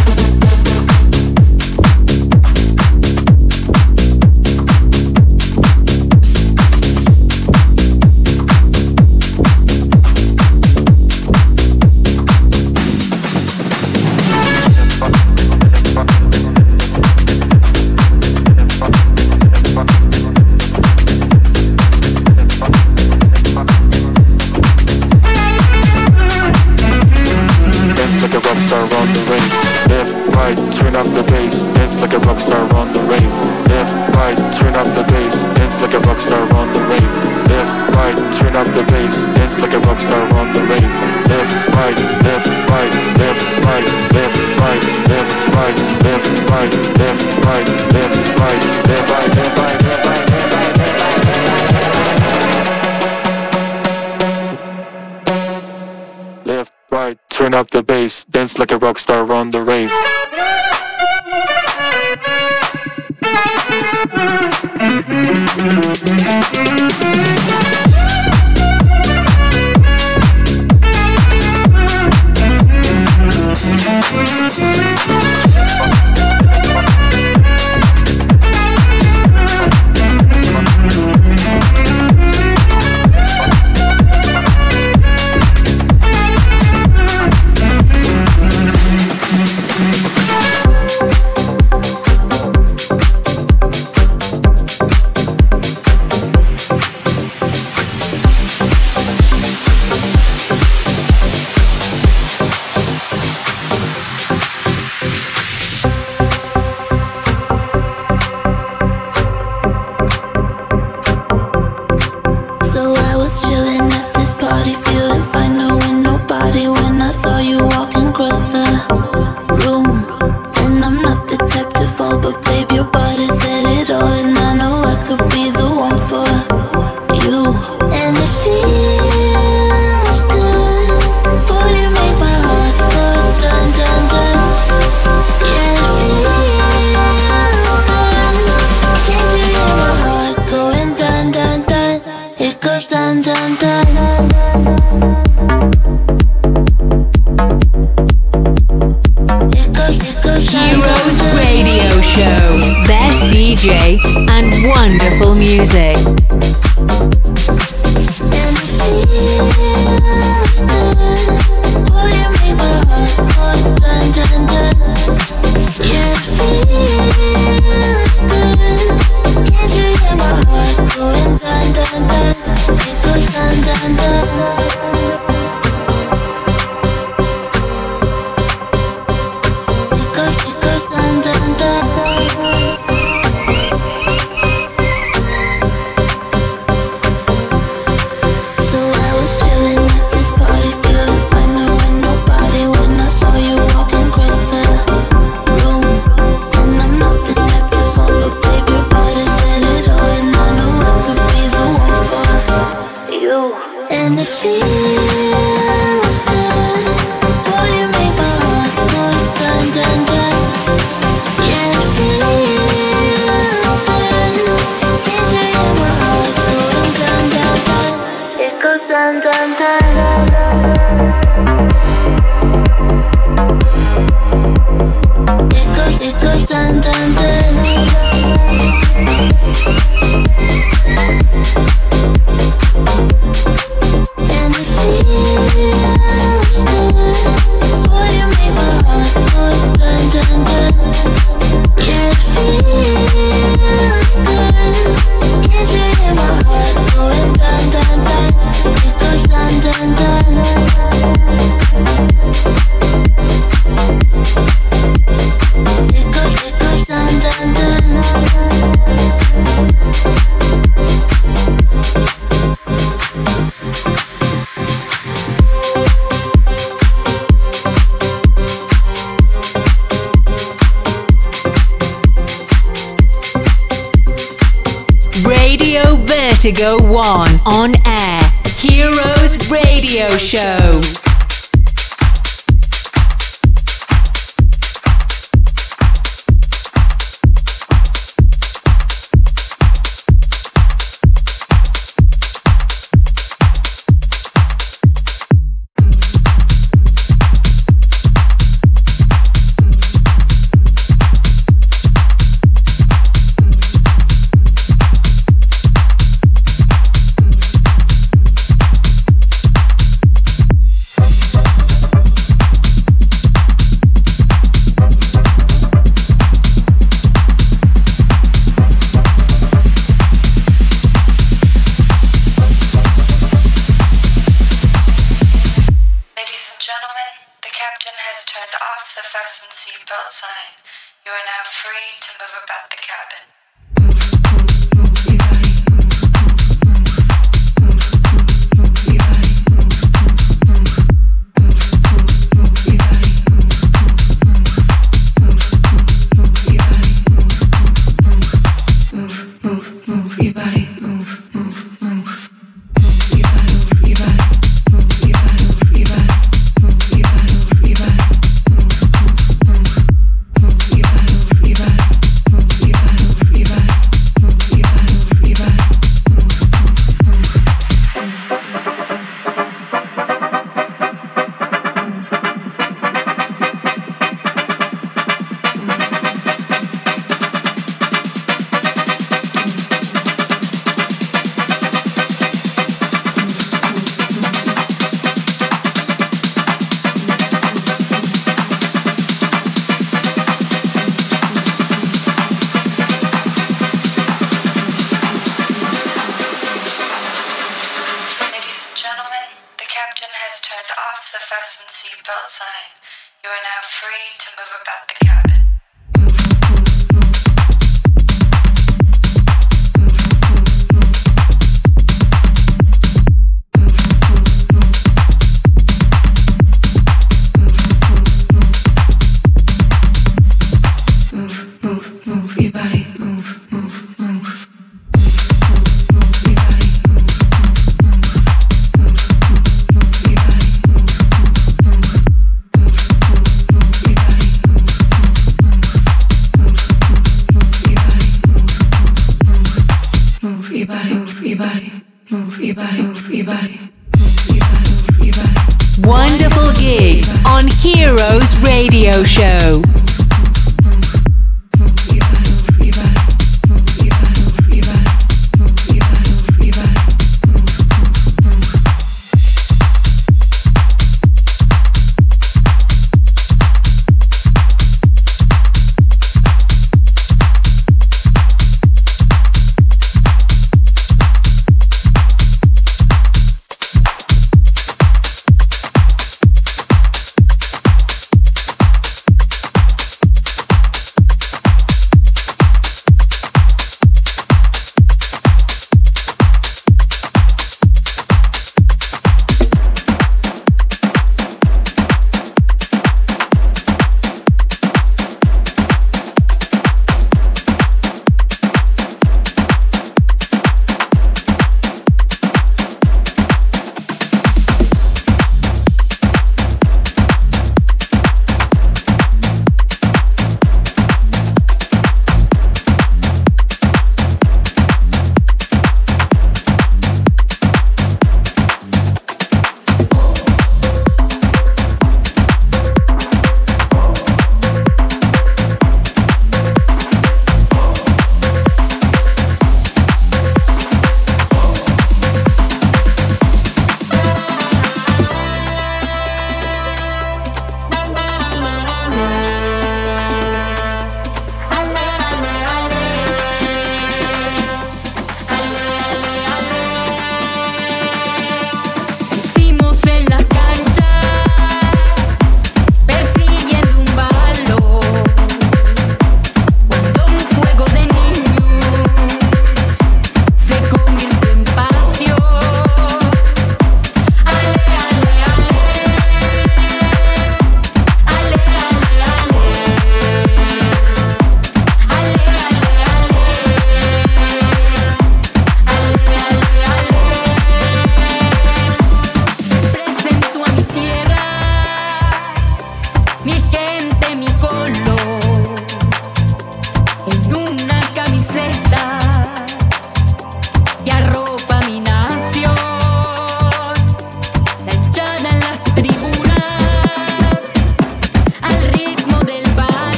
To 276.39 276.54
go 276.54 276.78
One 276.78 277.32
on 277.45 277.73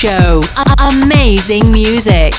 Show. 0.00 0.42
A- 0.56 0.94
amazing 0.94 1.70
music. 1.70 2.32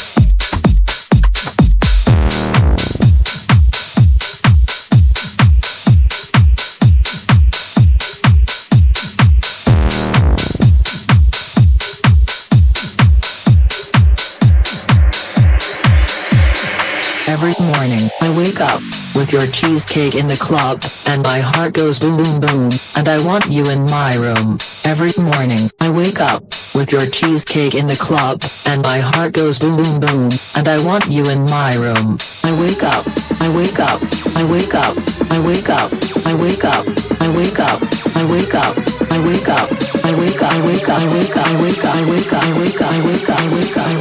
Every 17.27 17.53
morning, 17.63 18.09
I 18.21 18.33
wake 18.35 18.59
up 18.59 18.81
with 19.13 19.31
your 19.31 19.45
cheesecake 19.45 20.15
in 20.15 20.27
the 20.27 20.35
club, 20.35 20.83
and 21.05 21.21
my 21.21 21.39
heart 21.39 21.73
goes 21.75 21.99
boom 21.99 22.17
boom 22.17 22.39
boom, 22.39 22.69
and 22.95 23.07
I 23.07 23.23
want 23.23 23.51
you 23.51 23.63
in 23.65 23.85
my 23.85 24.15
room. 24.15 24.57
Every 24.83 25.11
morning, 25.23 25.69
I 25.79 25.91
wake 25.91 26.19
up 26.19 26.50
with 26.73 26.91
your 26.91 27.05
cheesecake 27.05 27.75
in 27.75 27.87
the 27.87 27.95
club, 27.95 28.41
and 28.65 28.81
my 28.81 28.99
heart 28.99 29.33
goes 29.33 29.59
boom 29.59 29.77
boom 29.77 29.99
boom, 29.99 30.29
and 30.55 30.67
I 30.67 30.83
want 30.83 31.07
you 31.07 31.23
in 31.29 31.43
my 31.45 31.73
room. 31.75 32.17
I 32.43 32.51
wake 32.59 32.83
up, 32.83 33.05
I 33.41 33.49
wake 33.55 33.79
up, 33.79 33.99
I 34.35 34.43
wake 34.49 34.73
up, 34.75 34.95
I 35.31 35.39
wake 35.39 35.69
up, 35.69 35.91
I 36.25 36.33
wake 36.35 36.63
up, 36.63 36.81
I 37.21 37.29
wake 37.29 37.59
up, 37.59 37.81
I 38.15 38.23
wake 38.25 38.53
up, 38.53 38.71
I 38.95 39.03
wake 39.03 39.09
up, 39.09 39.09
I 39.09 39.15
wake 39.19 39.49
up, 39.49 39.67
I 39.81 39.99
wake 39.99 40.07
up, 40.07 40.07
I 40.07 40.15
wake 40.15 40.39
up, 40.41 40.59
I 40.63 40.63
wake 40.63 40.87
up, 40.87 40.97
I 40.97 41.09
wake 41.11 41.35
up, 41.35 41.45
I 41.45 41.61
wake 41.61 41.83
up, 41.85 41.95
I 41.95 42.05
wake 42.09 42.33
up, 42.33 42.41
I 42.41 42.55
wake 42.57 42.81
up, 42.81 42.87
I 42.87 42.99
wake 43.05 43.29
up, 43.29 43.37
I 43.37 43.49
wake 43.53 43.77
up. 43.77 43.91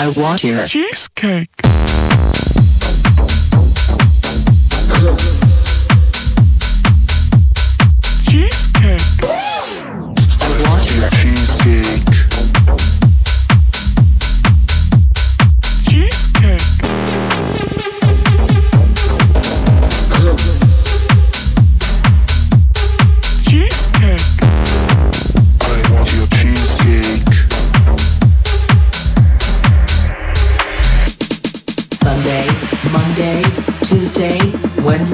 I 0.00 0.08
want 0.16 0.44
your 0.44 0.64
cheesecake. 0.64 1.50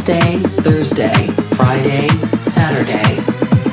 Wednesday, 0.06 0.36
Thursday, 0.60 1.26
Friday, 1.56 2.08
Saturday. 2.42 3.16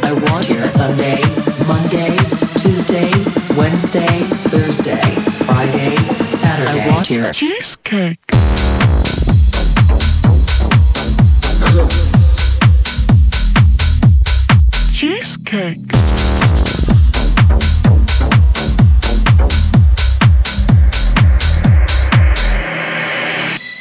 I 0.02 0.14
want 0.32 0.48
your 0.48 0.66
Sunday, 0.66 1.22
Monday, 1.68 2.16
Tuesday, 2.58 3.12
Wednesday, 3.58 4.08
Thursday, 4.48 5.02
Friday, 5.44 5.98
Saturday. 6.32 6.84
I 6.84 6.88
want 6.88 7.10
your 7.10 7.32
cheesecake. 7.32 8.18
Cheesecake. 14.94 15.80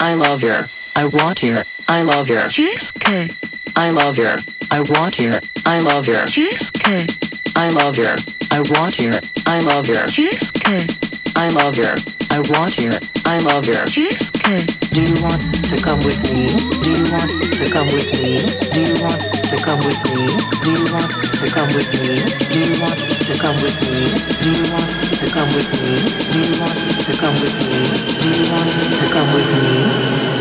I 0.01 0.14
love 0.16 0.43
your. 0.43 0.64
I 0.97 1.09
want 1.14 1.45
your. 1.45 1.62
I 1.91 2.03
love 2.03 2.28
your 2.28 2.47
cheesecake. 2.47 3.32
I 3.74 3.91
love 3.91 4.16
your. 4.16 4.38
I 4.70 4.80
want 4.80 5.18
your. 5.18 5.41
I 5.66 5.80
love 5.80 6.07
your 6.07 6.24
cheesecake. 6.26 7.11
I 7.57 7.70
love 7.74 7.99
your. 7.99 8.14
I 8.55 8.62
want 8.70 8.99
your. 9.03 9.18
I 9.47 9.59
love 9.66 9.88
your 9.88 10.07
cheesecake. 10.07 10.86
I 11.34 11.51
love 11.51 11.74
your. 11.76 11.91
I 12.30 12.38
want 12.55 12.78
your. 12.78 12.95
I 13.26 13.38
love 13.43 13.66
your 13.66 13.82
cheesecake. 13.91 14.62
Do 14.95 15.03
you 15.03 15.18
want 15.18 15.43
to 15.66 15.76
come 15.82 15.99
with 16.07 16.22
me? 16.30 16.47
Do 16.78 16.95
you 16.95 17.03
want 17.11 17.26
to 17.59 17.64
come 17.66 17.91
with 17.91 18.07
me? 18.22 18.38
Do 18.38 18.80
you 18.86 18.95
want 19.03 19.18
to 19.51 19.57
come 19.59 19.82
with 19.82 19.99
me? 20.14 20.30
Do 20.62 20.70
you 20.70 20.86
want 20.95 21.11
to 21.11 21.47
come 21.51 21.70
with 21.74 21.91
me? 21.99 22.22
Do 22.55 22.59
you 22.62 22.74
want 22.78 22.95
to 23.26 23.34
come 23.34 23.59
with 23.66 23.78
me? 23.91 24.07
Do 24.38 24.51
you 24.55 24.62
want 24.70 24.86
to 25.18 25.26
come 25.26 25.51
with 25.59 25.66
me? 25.82 25.99
Do 26.30 26.38
you 26.38 26.55
want 26.55 26.74
to 27.03 27.12
come 27.18 27.34
with 27.43 27.59
me? 27.66 27.82
Do 28.14 28.28
you 28.30 28.47
want 28.47 28.70
to 28.70 29.07
come 29.11 29.28
with 29.34 29.51
me? 29.59 30.39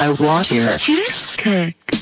I 0.00 0.12
want 0.12 0.52
your 0.52 0.76
cheesecake. 0.78 1.74
Cheesecake. 1.76 1.97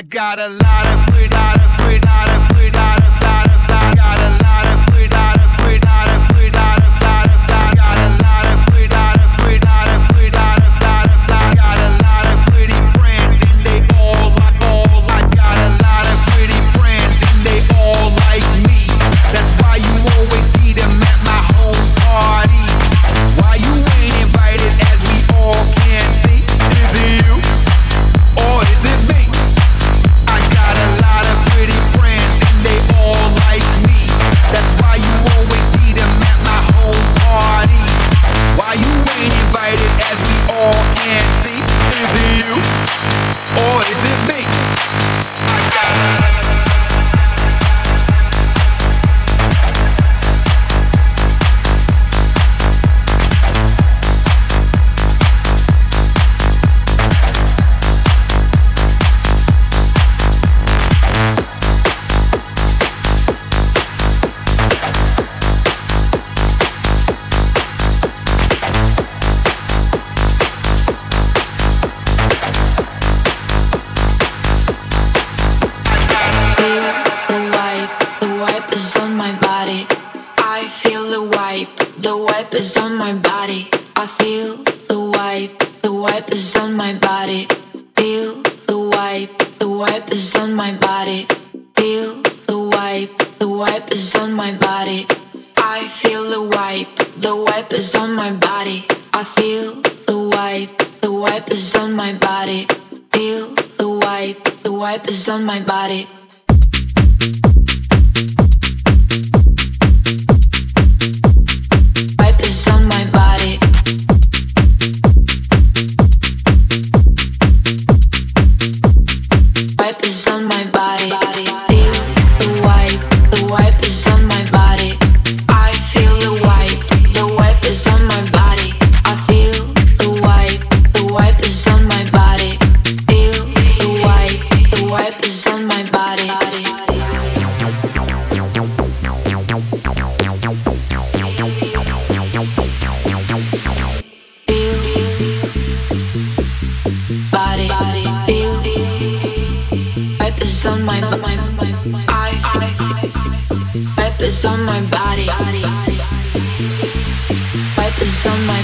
got 0.10 0.40
a 0.40 0.50
lot 0.50 1.08
of 1.08 1.09
wipe 101.20 101.52
is 101.52 101.76
on 101.76 101.94
my 101.94 102.14
body. 102.14 102.66
Feel 103.12 103.54
the 103.78 103.90
wipe, 103.90 104.44
the 104.64 104.72
wipe 104.72 105.08
is 105.10 105.28
on 105.28 105.44
my 105.44 105.60
body. 105.62 106.08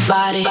body. 0.07 0.43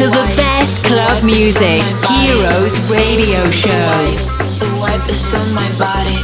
to 0.00 0.06
the 0.06 0.32
best 0.34 0.82
club 0.84 1.22
music, 1.22 1.84
Heroes 2.08 2.88
Radio 2.88 3.50
Show. 3.50 3.92
The 4.56 4.72
wipe 4.80 5.06
is 5.10 5.34
on 5.34 5.52
my 5.52 5.68
body. 5.76 6.16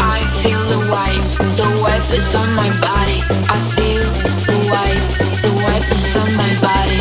I 0.00 0.24
feel 0.40 0.56
the 0.72 0.80
wipe. 0.88 1.20
The 1.52 1.68
wipe 1.84 2.08
is 2.16 2.34
on 2.34 2.48
my 2.56 2.70
body. 2.80 3.20
I 3.44 3.60
feel 3.76 4.08
the 4.48 4.56
wipe. 4.72 5.04
The 5.44 5.52
wipe 5.52 5.88
is 5.92 6.16
on 6.16 6.32
my 6.32 6.48
body. 6.64 7.00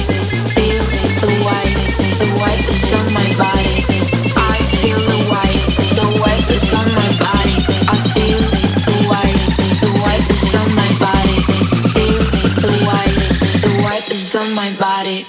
Feel 0.59 0.84
the 1.24 1.32
wipe. 1.39 1.80
The 2.20 2.28
wipe 2.36 2.67
is 2.67 2.91
on 2.99 3.07
my 3.15 3.28
body. 3.39 3.80
I 4.36 4.59
feel 4.76 4.99
the 4.99 5.20
wipe. 5.32 5.63
The 5.95 6.07
wipe 6.20 6.49
is 6.51 6.67
on 6.76 6.88
my 6.99 7.09
body. 7.15 7.55
I 7.88 7.97
feel 8.11 8.41
the 8.84 8.95
wipe. 9.07 9.39
The 9.80 9.91
wipe 10.03 10.28
is 10.28 10.51
on 14.36 14.53
my 14.53 14.70
body. 14.76 15.26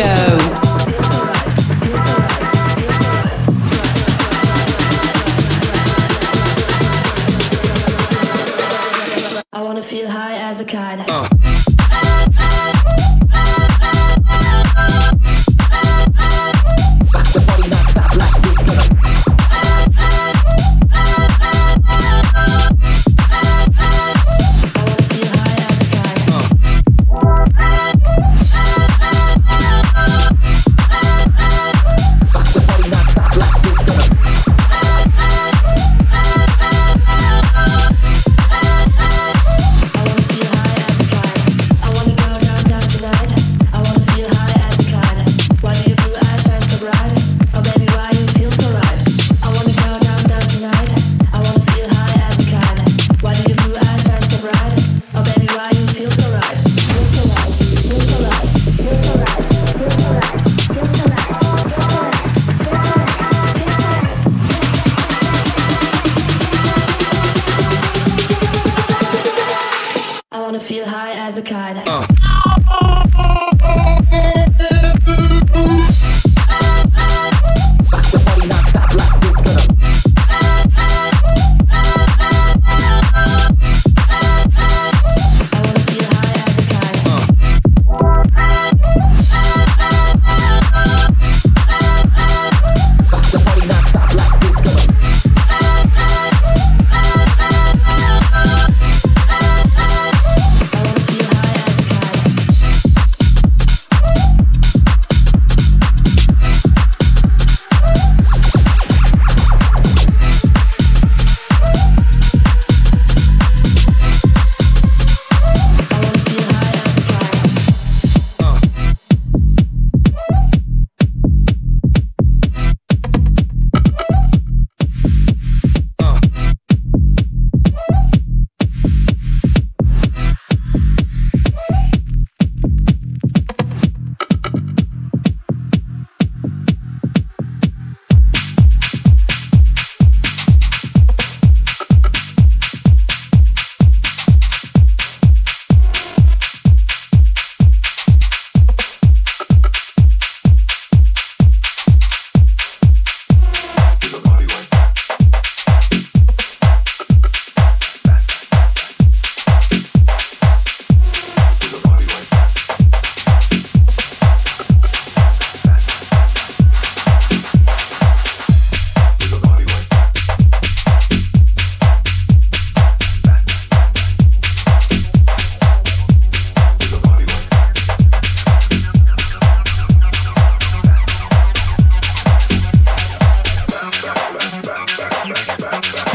Show. 0.00 0.29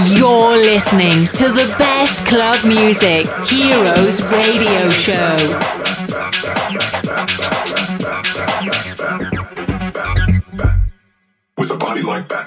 You're 0.07 0.57
listening 0.57 1.25
to 1.33 1.45
the 1.45 1.73
best 1.79 2.27
club 2.27 2.63
music, 2.63 3.25
Heroes 3.49 4.21
Radio 4.31 4.87
Show. 4.91 5.35
With 11.57 11.71
a 11.71 11.77
body 11.77 12.03
like 12.03 12.29
that. 12.29 12.44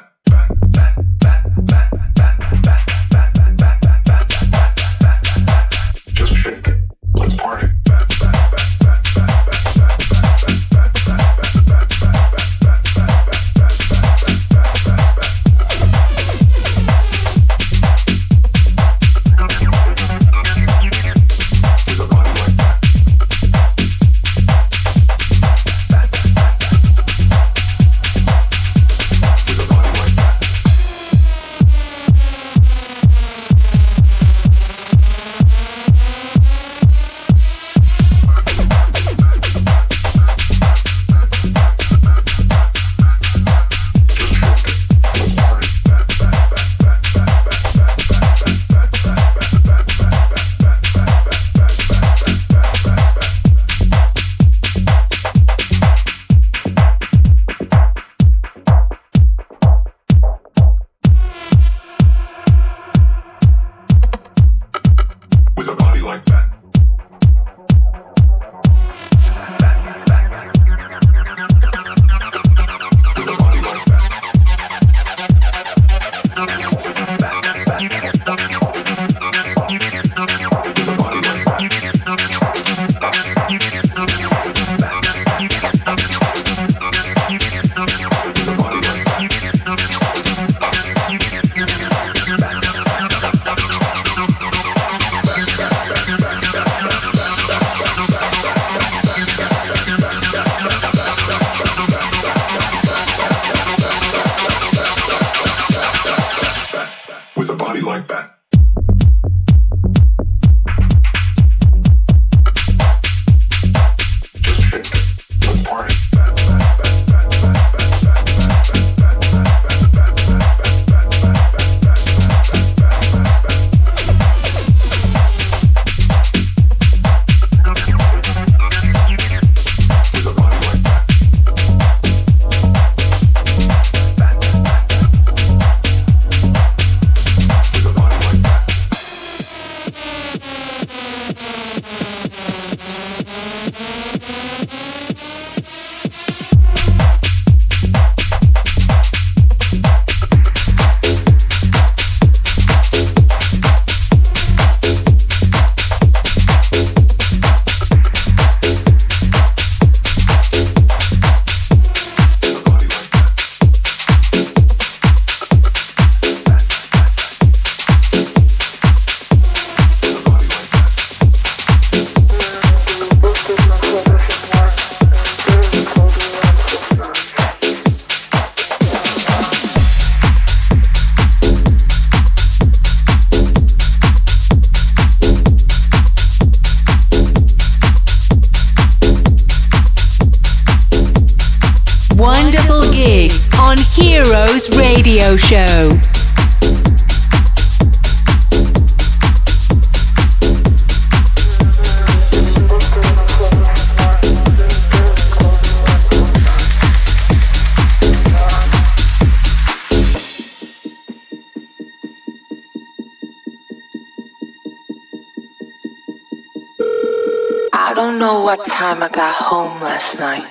I 217.89 217.95
don't 217.95 218.19
know 218.19 218.43
what 218.43 218.67
time 218.67 219.03
I 219.03 219.09
got 219.09 219.35
home 219.35 219.81
last 219.81 220.19
night. 220.21 220.45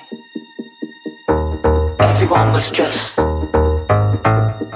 Everyone 2.00 2.52
was 2.52 2.68
just 2.72 3.14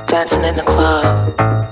dancing 0.07 0.45
in 0.45 0.55
the 0.55 0.63
club. 0.65 1.72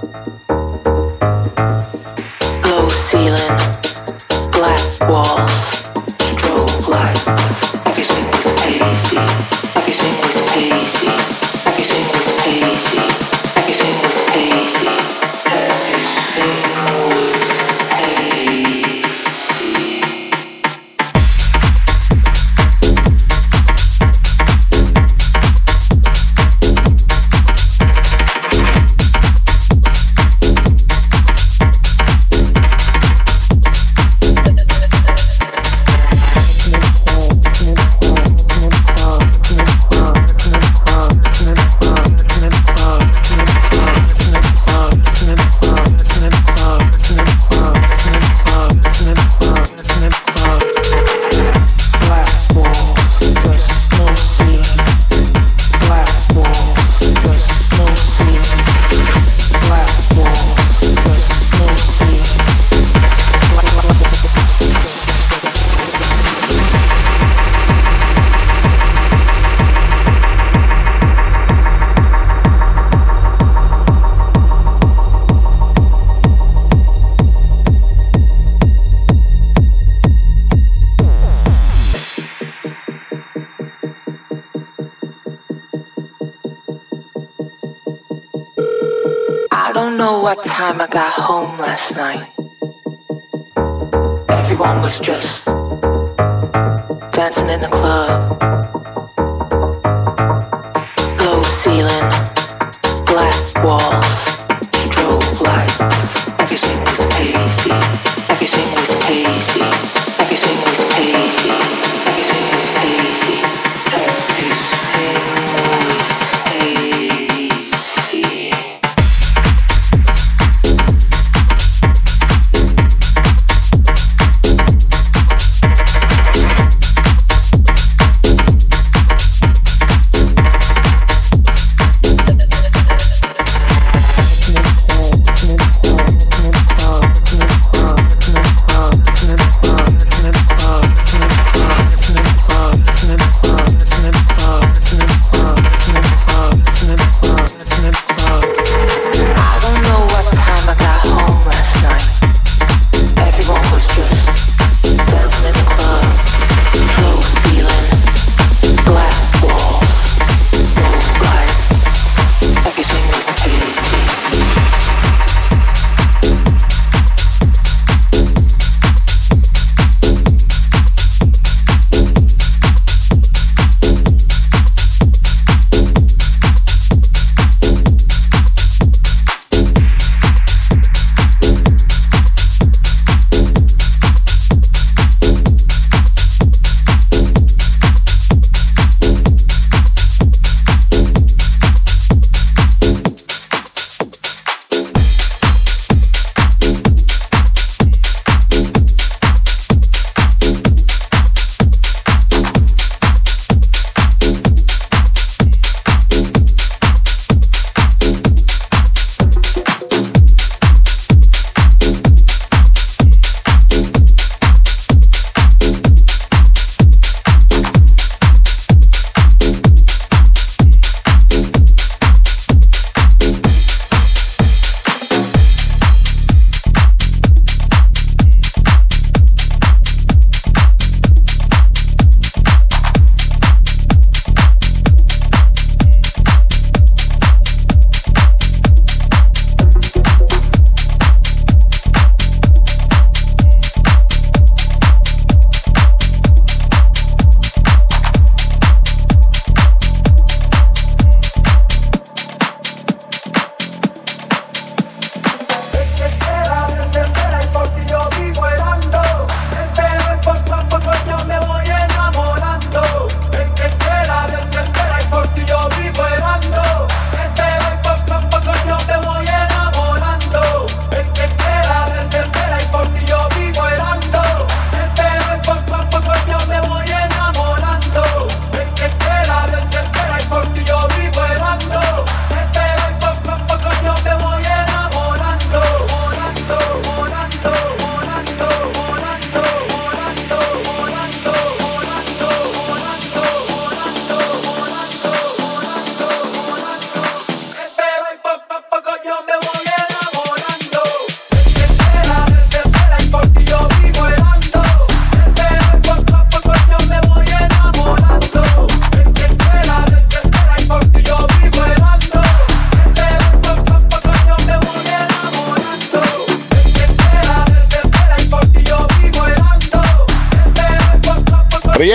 dancing 97.20 97.50
in 97.50 97.60
the 97.60 97.68
club. 97.68 98.79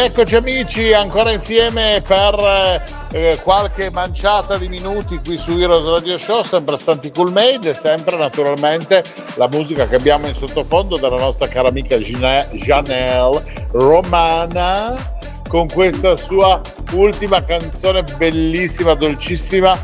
Rieccoci 0.06 0.36
amici, 0.36 0.94
ancora 0.94 1.32
insieme 1.32 2.00
per 2.08 2.84
eh, 3.12 3.40
qualche 3.42 3.90
manciata 3.90 4.56
di 4.56 4.70
minuti 4.70 5.20
qui 5.26 5.36
su 5.36 5.58
Heroes 5.58 5.90
Radio 5.90 6.20
Show, 6.20 6.44
sempre 6.44 6.78
Santi 6.78 7.10
Cool 7.10 7.32
Made 7.32 7.72
e 7.72 7.74
sempre 7.74 8.16
naturalmente 8.16 9.04
la 9.34 9.48
musica 9.48 9.88
che 9.88 9.96
abbiamo 9.96 10.28
in 10.28 10.36
sottofondo 10.36 10.98
della 10.98 11.18
nostra 11.18 11.48
cara 11.48 11.70
amica 11.70 11.98
Gina- 11.98 12.46
Janelle 12.52 13.42
Romana 13.72 14.96
con 15.48 15.68
questa 15.70 16.16
sua 16.16 16.62
ultima 16.92 17.44
canzone 17.44 18.04
bellissima, 18.04 18.94
dolcissima 18.94 19.76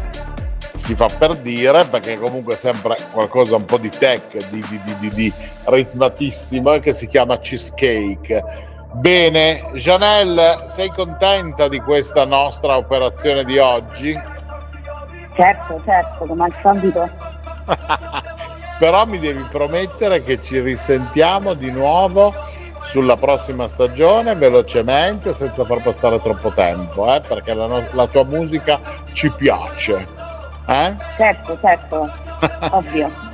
si 0.76 0.94
fa 0.94 1.08
per 1.18 1.36
dire 1.38 1.84
perché 1.86 2.20
comunque 2.20 2.54
è 2.54 2.58
sempre 2.58 2.96
qualcosa 3.12 3.56
un 3.56 3.66
po' 3.66 3.80
di 3.80 3.90
tech, 3.90 4.38
di, 4.52 4.64
di, 4.70 4.80
di, 4.84 4.96
di, 5.00 5.10
di 5.16 5.34
ritmatissimo 5.64 6.78
che 6.78 6.94
si 6.94 7.08
chiama 7.08 7.40
Cheesecake. 7.40 8.70
Bene, 8.94 9.64
Janelle, 9.74 10.64
sei 10.66 10.90
contenta 10.90 11.70
di 11.70 11.80
questa 11.80 12.26
nostra 12.26 12.76
operazione 12.76 13.46
di 13.46 13.58
oggi? 13.58 14.14
Certo, 15.34 15.82
certo, 15.86 16.26
come 16.26 16.44
al 16.44 16.54
solito. 16.62 17.10
Però 18.78 19.06
mi 19.06 19.18
devi 19.18 19.44
promettere 19.50 20.22
che 20.22 20.42
ci 20.42 20.60
risentiamo 20.60 21.54
di 21.54 21.72
nuovo 21.72 22.34
sulla 22.84 23.16
prossima 23.16 23.66
stagione 23.68 24.36
velocemente 24.36 25.32
senza 25.32 25.64
far 25.64 25.82
passare 25.82 26.22
troppo 26.22 26.50
tempo, 26.52 27.14
eh, 27.14 27.22
perché 27.22 27.54
la, 27.54 27.68
no- 27.68 27.88
la 27.92 28.08
tua 28.08 28.26
musica 28.26 28.80
ci 29.14 29.32
piace. 29.32 30.06
Eh? 30.68 30.96
Certo, 31.16 31.58
certo, 31.62 32.12
ovvio. 32.72 33.31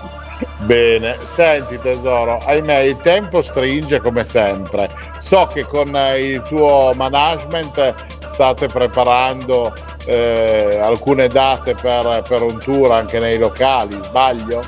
Bene, 0.60 1.18
senti 1.34 1.80
tesoro, 1.80 2.38
ahimè 2.46 2.80
il 2.80 2.98
tempo 2.98 3.42
stringe 3.42 4.02
come 4.02 4.24
sempre. 4.24 4.90
So 5.20 5.48
che 5.52 5.66
con 5.66 5.96
eh, 5.96 6.20
il 6.20 6.42
tuo 6.44 6.92
management 6.96 7.96
state 8.26 8.68
preparando 8.68 9.74
eh, 10.06 10.80
alcune 10.82 11.28
date 11.28 11.74
per, 11.76 12.24
per 12.28 12.42
un 12.42 12.60
tour 12.60 12.92
anche 12.92 13.20
nei 13.20 13.38
locali, 13.38 13.98
sbaglio? 14.02 14.62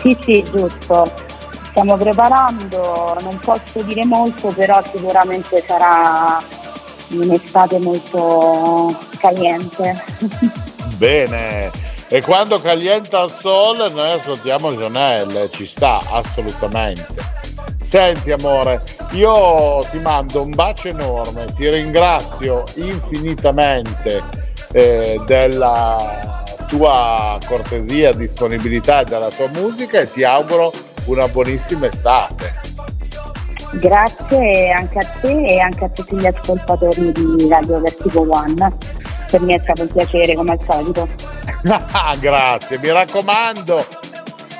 Sì, 0.00 0.16
sì, 0.20 0.42
giusto. 0.42 1.10
Stiamo 1.70 1.96
preparando, 1.96 3.16
non 3.20 3.38
posso 3.40 3.82
dire 3.82 4.04
molto, 4.04 4.48
però 4.48 4.82
sicuramente 4.92 5.64
sarà 5.66 6.40
un'estate 7.10 7.78
molto 7.80 8.96
caliente. 9.18 10.04
Bene, 10.96 11.70
e 12.14 12.22
quando 12.22 12.60
calienta 12.60 13.24
il 13.24 13.30
sole 13.32 13.90
noi 13.90 14.12
ascoltiamo 14.12 14.72
Jonelle, 14.72 15.50
ci 15.50 15.66
sta 15.66 16.00
assolutamente. 16.12 17.12
Senti 17.82 18.30
amore, 18.30 18.80
io 19.14 19.80
ti 19.90 19.98
mando 19.98 20.42
un 20.42 20.50
bacio 20.50 20.90
enorme, 20.90 21.46
ti 21.56 21.68
ringrazio 21.68 22.62
infinitamente 22.76 24.22
eh, 24.70 25.20
della 25.26 26.44
tua 26.68 27.36
cortesia, 27.44 28.12
disponibilità 28.12 29.00
e 29.00 29.06
della 29.06 29.30
tua 29.30 29.48
musica 29.48 29.98
e 29.98 30.08
ti 30.08 30.22
auguro 30.22 30.70
una 31.06 31.26
buonissima 31.26 31.86
estate. 31.86 32.54
Grazie 33.72 34.70
anche 34.70 34.98
a 35.00 35.06
te 35.20 35.46
e 35.46 35.58
anche 35.58 35.84
a 35.84 35.88
tutti 35.88 36.16
gli 36.16 36.26
ascoltatori 36.26 37.10
di 37.10 37.48
Radio 37.48 37.80
Vertigo 37.80 38.24
One. 38.30 39.02
Per 39.34 39.42
me 39.42 39.56
è 39.56 39.60
stato 39.60 39.82
un 39.82 39.88
piacere 39.88 40.32
come 40.34 40.52
al 40.52 40.60
solito. 40.64 41.08
Ah, 41.90 42.14
Grazie, 42.20 42.78
mi 42.78 42.92
raccomando, 42.92 43.84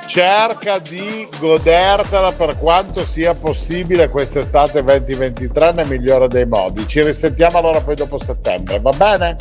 cerca 0.06 0.78
di 0.78 1.28
godertela 1.38 2.32
per 2.32 2.58
quanto 2.58 3.04
sia 3.04 3.34
possibile 3.34 4.08
quest'estate 4.08 4.82
2023 4.82 5.72
nel 5.74 5.86
migliore 5.86 6.26
dei 6.26 6.44
modi. 6.46 6.88
Ci 6.88 7.04
risentiamo 7.04 7.58
allora 7.58 7.82
poi 7.82 7.94
dopo 7.94 8.18
settembre, 8.18 8.80
va 8.80 8.90
bene? 8.90 9.36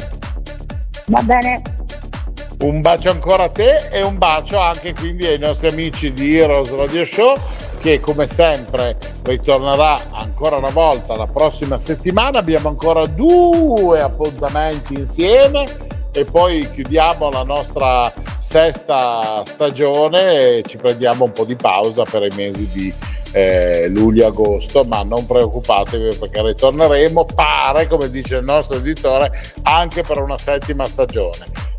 Va 1.06 1.22
bene, 1.24 1.62
Un 2.60 2.82
bacio 2.82 3.10
ancora 3.10 3.46
a 3.46 3.50
te 3.50 3.88
e 3.90 4.04
un 4.04 4.20
bacio 4.20 4.60
anche 4.60 4.94
quindi 4.94 5.26
ai 5.26 5.40
nostri 5.40 5.70
amici 5.70 6.14
di 6.14 6.38
Heroes 6.38 6.70
Radio 6.76 7.06
Show 7.06 7.36
che 7.84 8.00
come 8.00 8.28
sempre 8.28 8.96
ritornerà 9.24 10.00
ancora 10.12 10.56
una 10.56 10.70
volta 10.70 11.18
la 11.18 11.28
prossima 11.28 11.78
settimana. 11.78 12.40
Abbiamo 12.40 12.70
ancora 12.70 13.06
due 13.08 14.00
appuntamenti 14.00 14.94
insieme 14.94 15.66
e 16.14 16.24
poi 16.24 16.66
chiudiamo 16.72 17.30
la 17.30 17.44
nostra 17.44 18.10
sesta 18.40 19.44
stagione 19.46 20.60
e 20.60 20.64
ci 20.66 20.78
prendiamo 20.78 21.26
un 21.26 21.34
po' 21.34 21.44
di 21.44 21.58
pausa 21.58 22.06
per 22.06 22.24
i 22.24 22.32
mesi 22.34 22.70
di 22.72 22.94
eh, 23.34 23.90
luglio-agosto, 23.90 24.86
ma 24.86 25.04
non 25.04 25.26
preoccupatevi 25.26 26.16
perché 26.16 26.42
ritorneremo, 26.42 27.26
pare, 27.36 27.88
come 27.88 28.10
dice 28.10 28.36
il 28.38 28.46
nostro 28.46 28.78
editore, 28.78 29.30
anche 29.64 30.04
per 30.04 30.22
una 30.22 30.38
settima 30.38 30.86
stagione. 30.86 31.73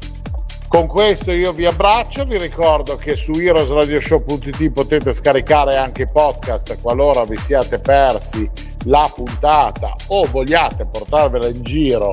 Con 0.74 0.88
questo 0.88 1.30
io 1.30 1.52
vi 1.52 1.66
abbraccio, 1.66 2.24
vi 2.24 2.36
ricordo 2.36 2.96
che 2.96 3.14
su 3.14 3.30
heroesradioshow.it 3.30 4.72
potete 4.72 5.12
scaricare 5.12 5.76
anche 5.76 6.02
i 6.02 6.08
podcast 6.12 6.80
qualora 6.82 7.24
vi 7.24 7.36
siate 7.36 7.78
persi 7.78 8.50
la 8.86 9.08
puntata 9.14 9.94
o 10.08 10.26
vogliate 10.26 10.84
portarvela 10.90 11.46
in 11.46 11.62
giro 11.62 12.12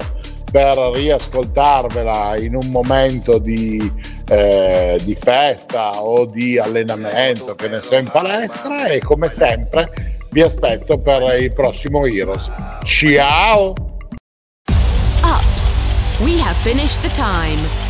per 0.52 0.78
riascoltarvela 0.94 2.38
in 2.38 2.56
un 2.56 2.68
momento 2.68 3.40
di, 3.40 3.92
eh, 4.30 5.00
di 5.06 5.16
festa 5.16 6.00
o 6.00 6.28
di 6.28 6.60
allenamento, 6.60 7.56
che 7.56 7.68
ne 7.68 7.82
so, 7.82 7.96
in 7.96 8.12
palestra 8.12 8.86
e 8.86 9.00
come 9.00 9.28
sempre 9.28 10.20
vi 10.30 10.44
aspetto 10.44 11.00
per 11.00 11.42
il 11.42 11.52
prossimo 11.52 12.06
Heroes. 12.06 12.52
Ciao! 12.84 13.74
Ups, 15.24 16.20
we 16.20 16.40
have 16.40 16.56
finished 16.58 17.02
the 17.02 17.10
time. 17.10 17.90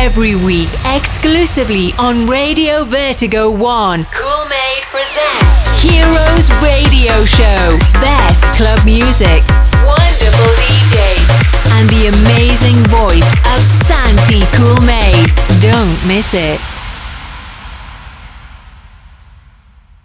Every 0.00 0.36
week, 0.36 0.68
exclusively 0.86 1.90
on 1.98 2.28
Radio 2.28 2.84
Vertigo 2.84 3.50
1, 3.50 4.06
Cool 4.14 4.44
Made 4.48 4.82
presents 4.94 5.82
Heroes 5.82 6.48
Radio 6.62 7.24
Show. 7.24 7.76
Best 8.00 8.46
club 8.54 8.78
music, 8.84 9.42
wonderful 9.82 10.54
DJs, 10.54 11.28
and 11.74 11.90
the 11.90 12.14
amazing 12.14 12.78
voice 12.86 13.32
of 13.42 13.60
Santi 13.60 14.46
Cool 14.54 14.80
Made. 14.86 15.34
Don't 15.60 15.98
miss 16.06 16.32
it. 16.32 16.77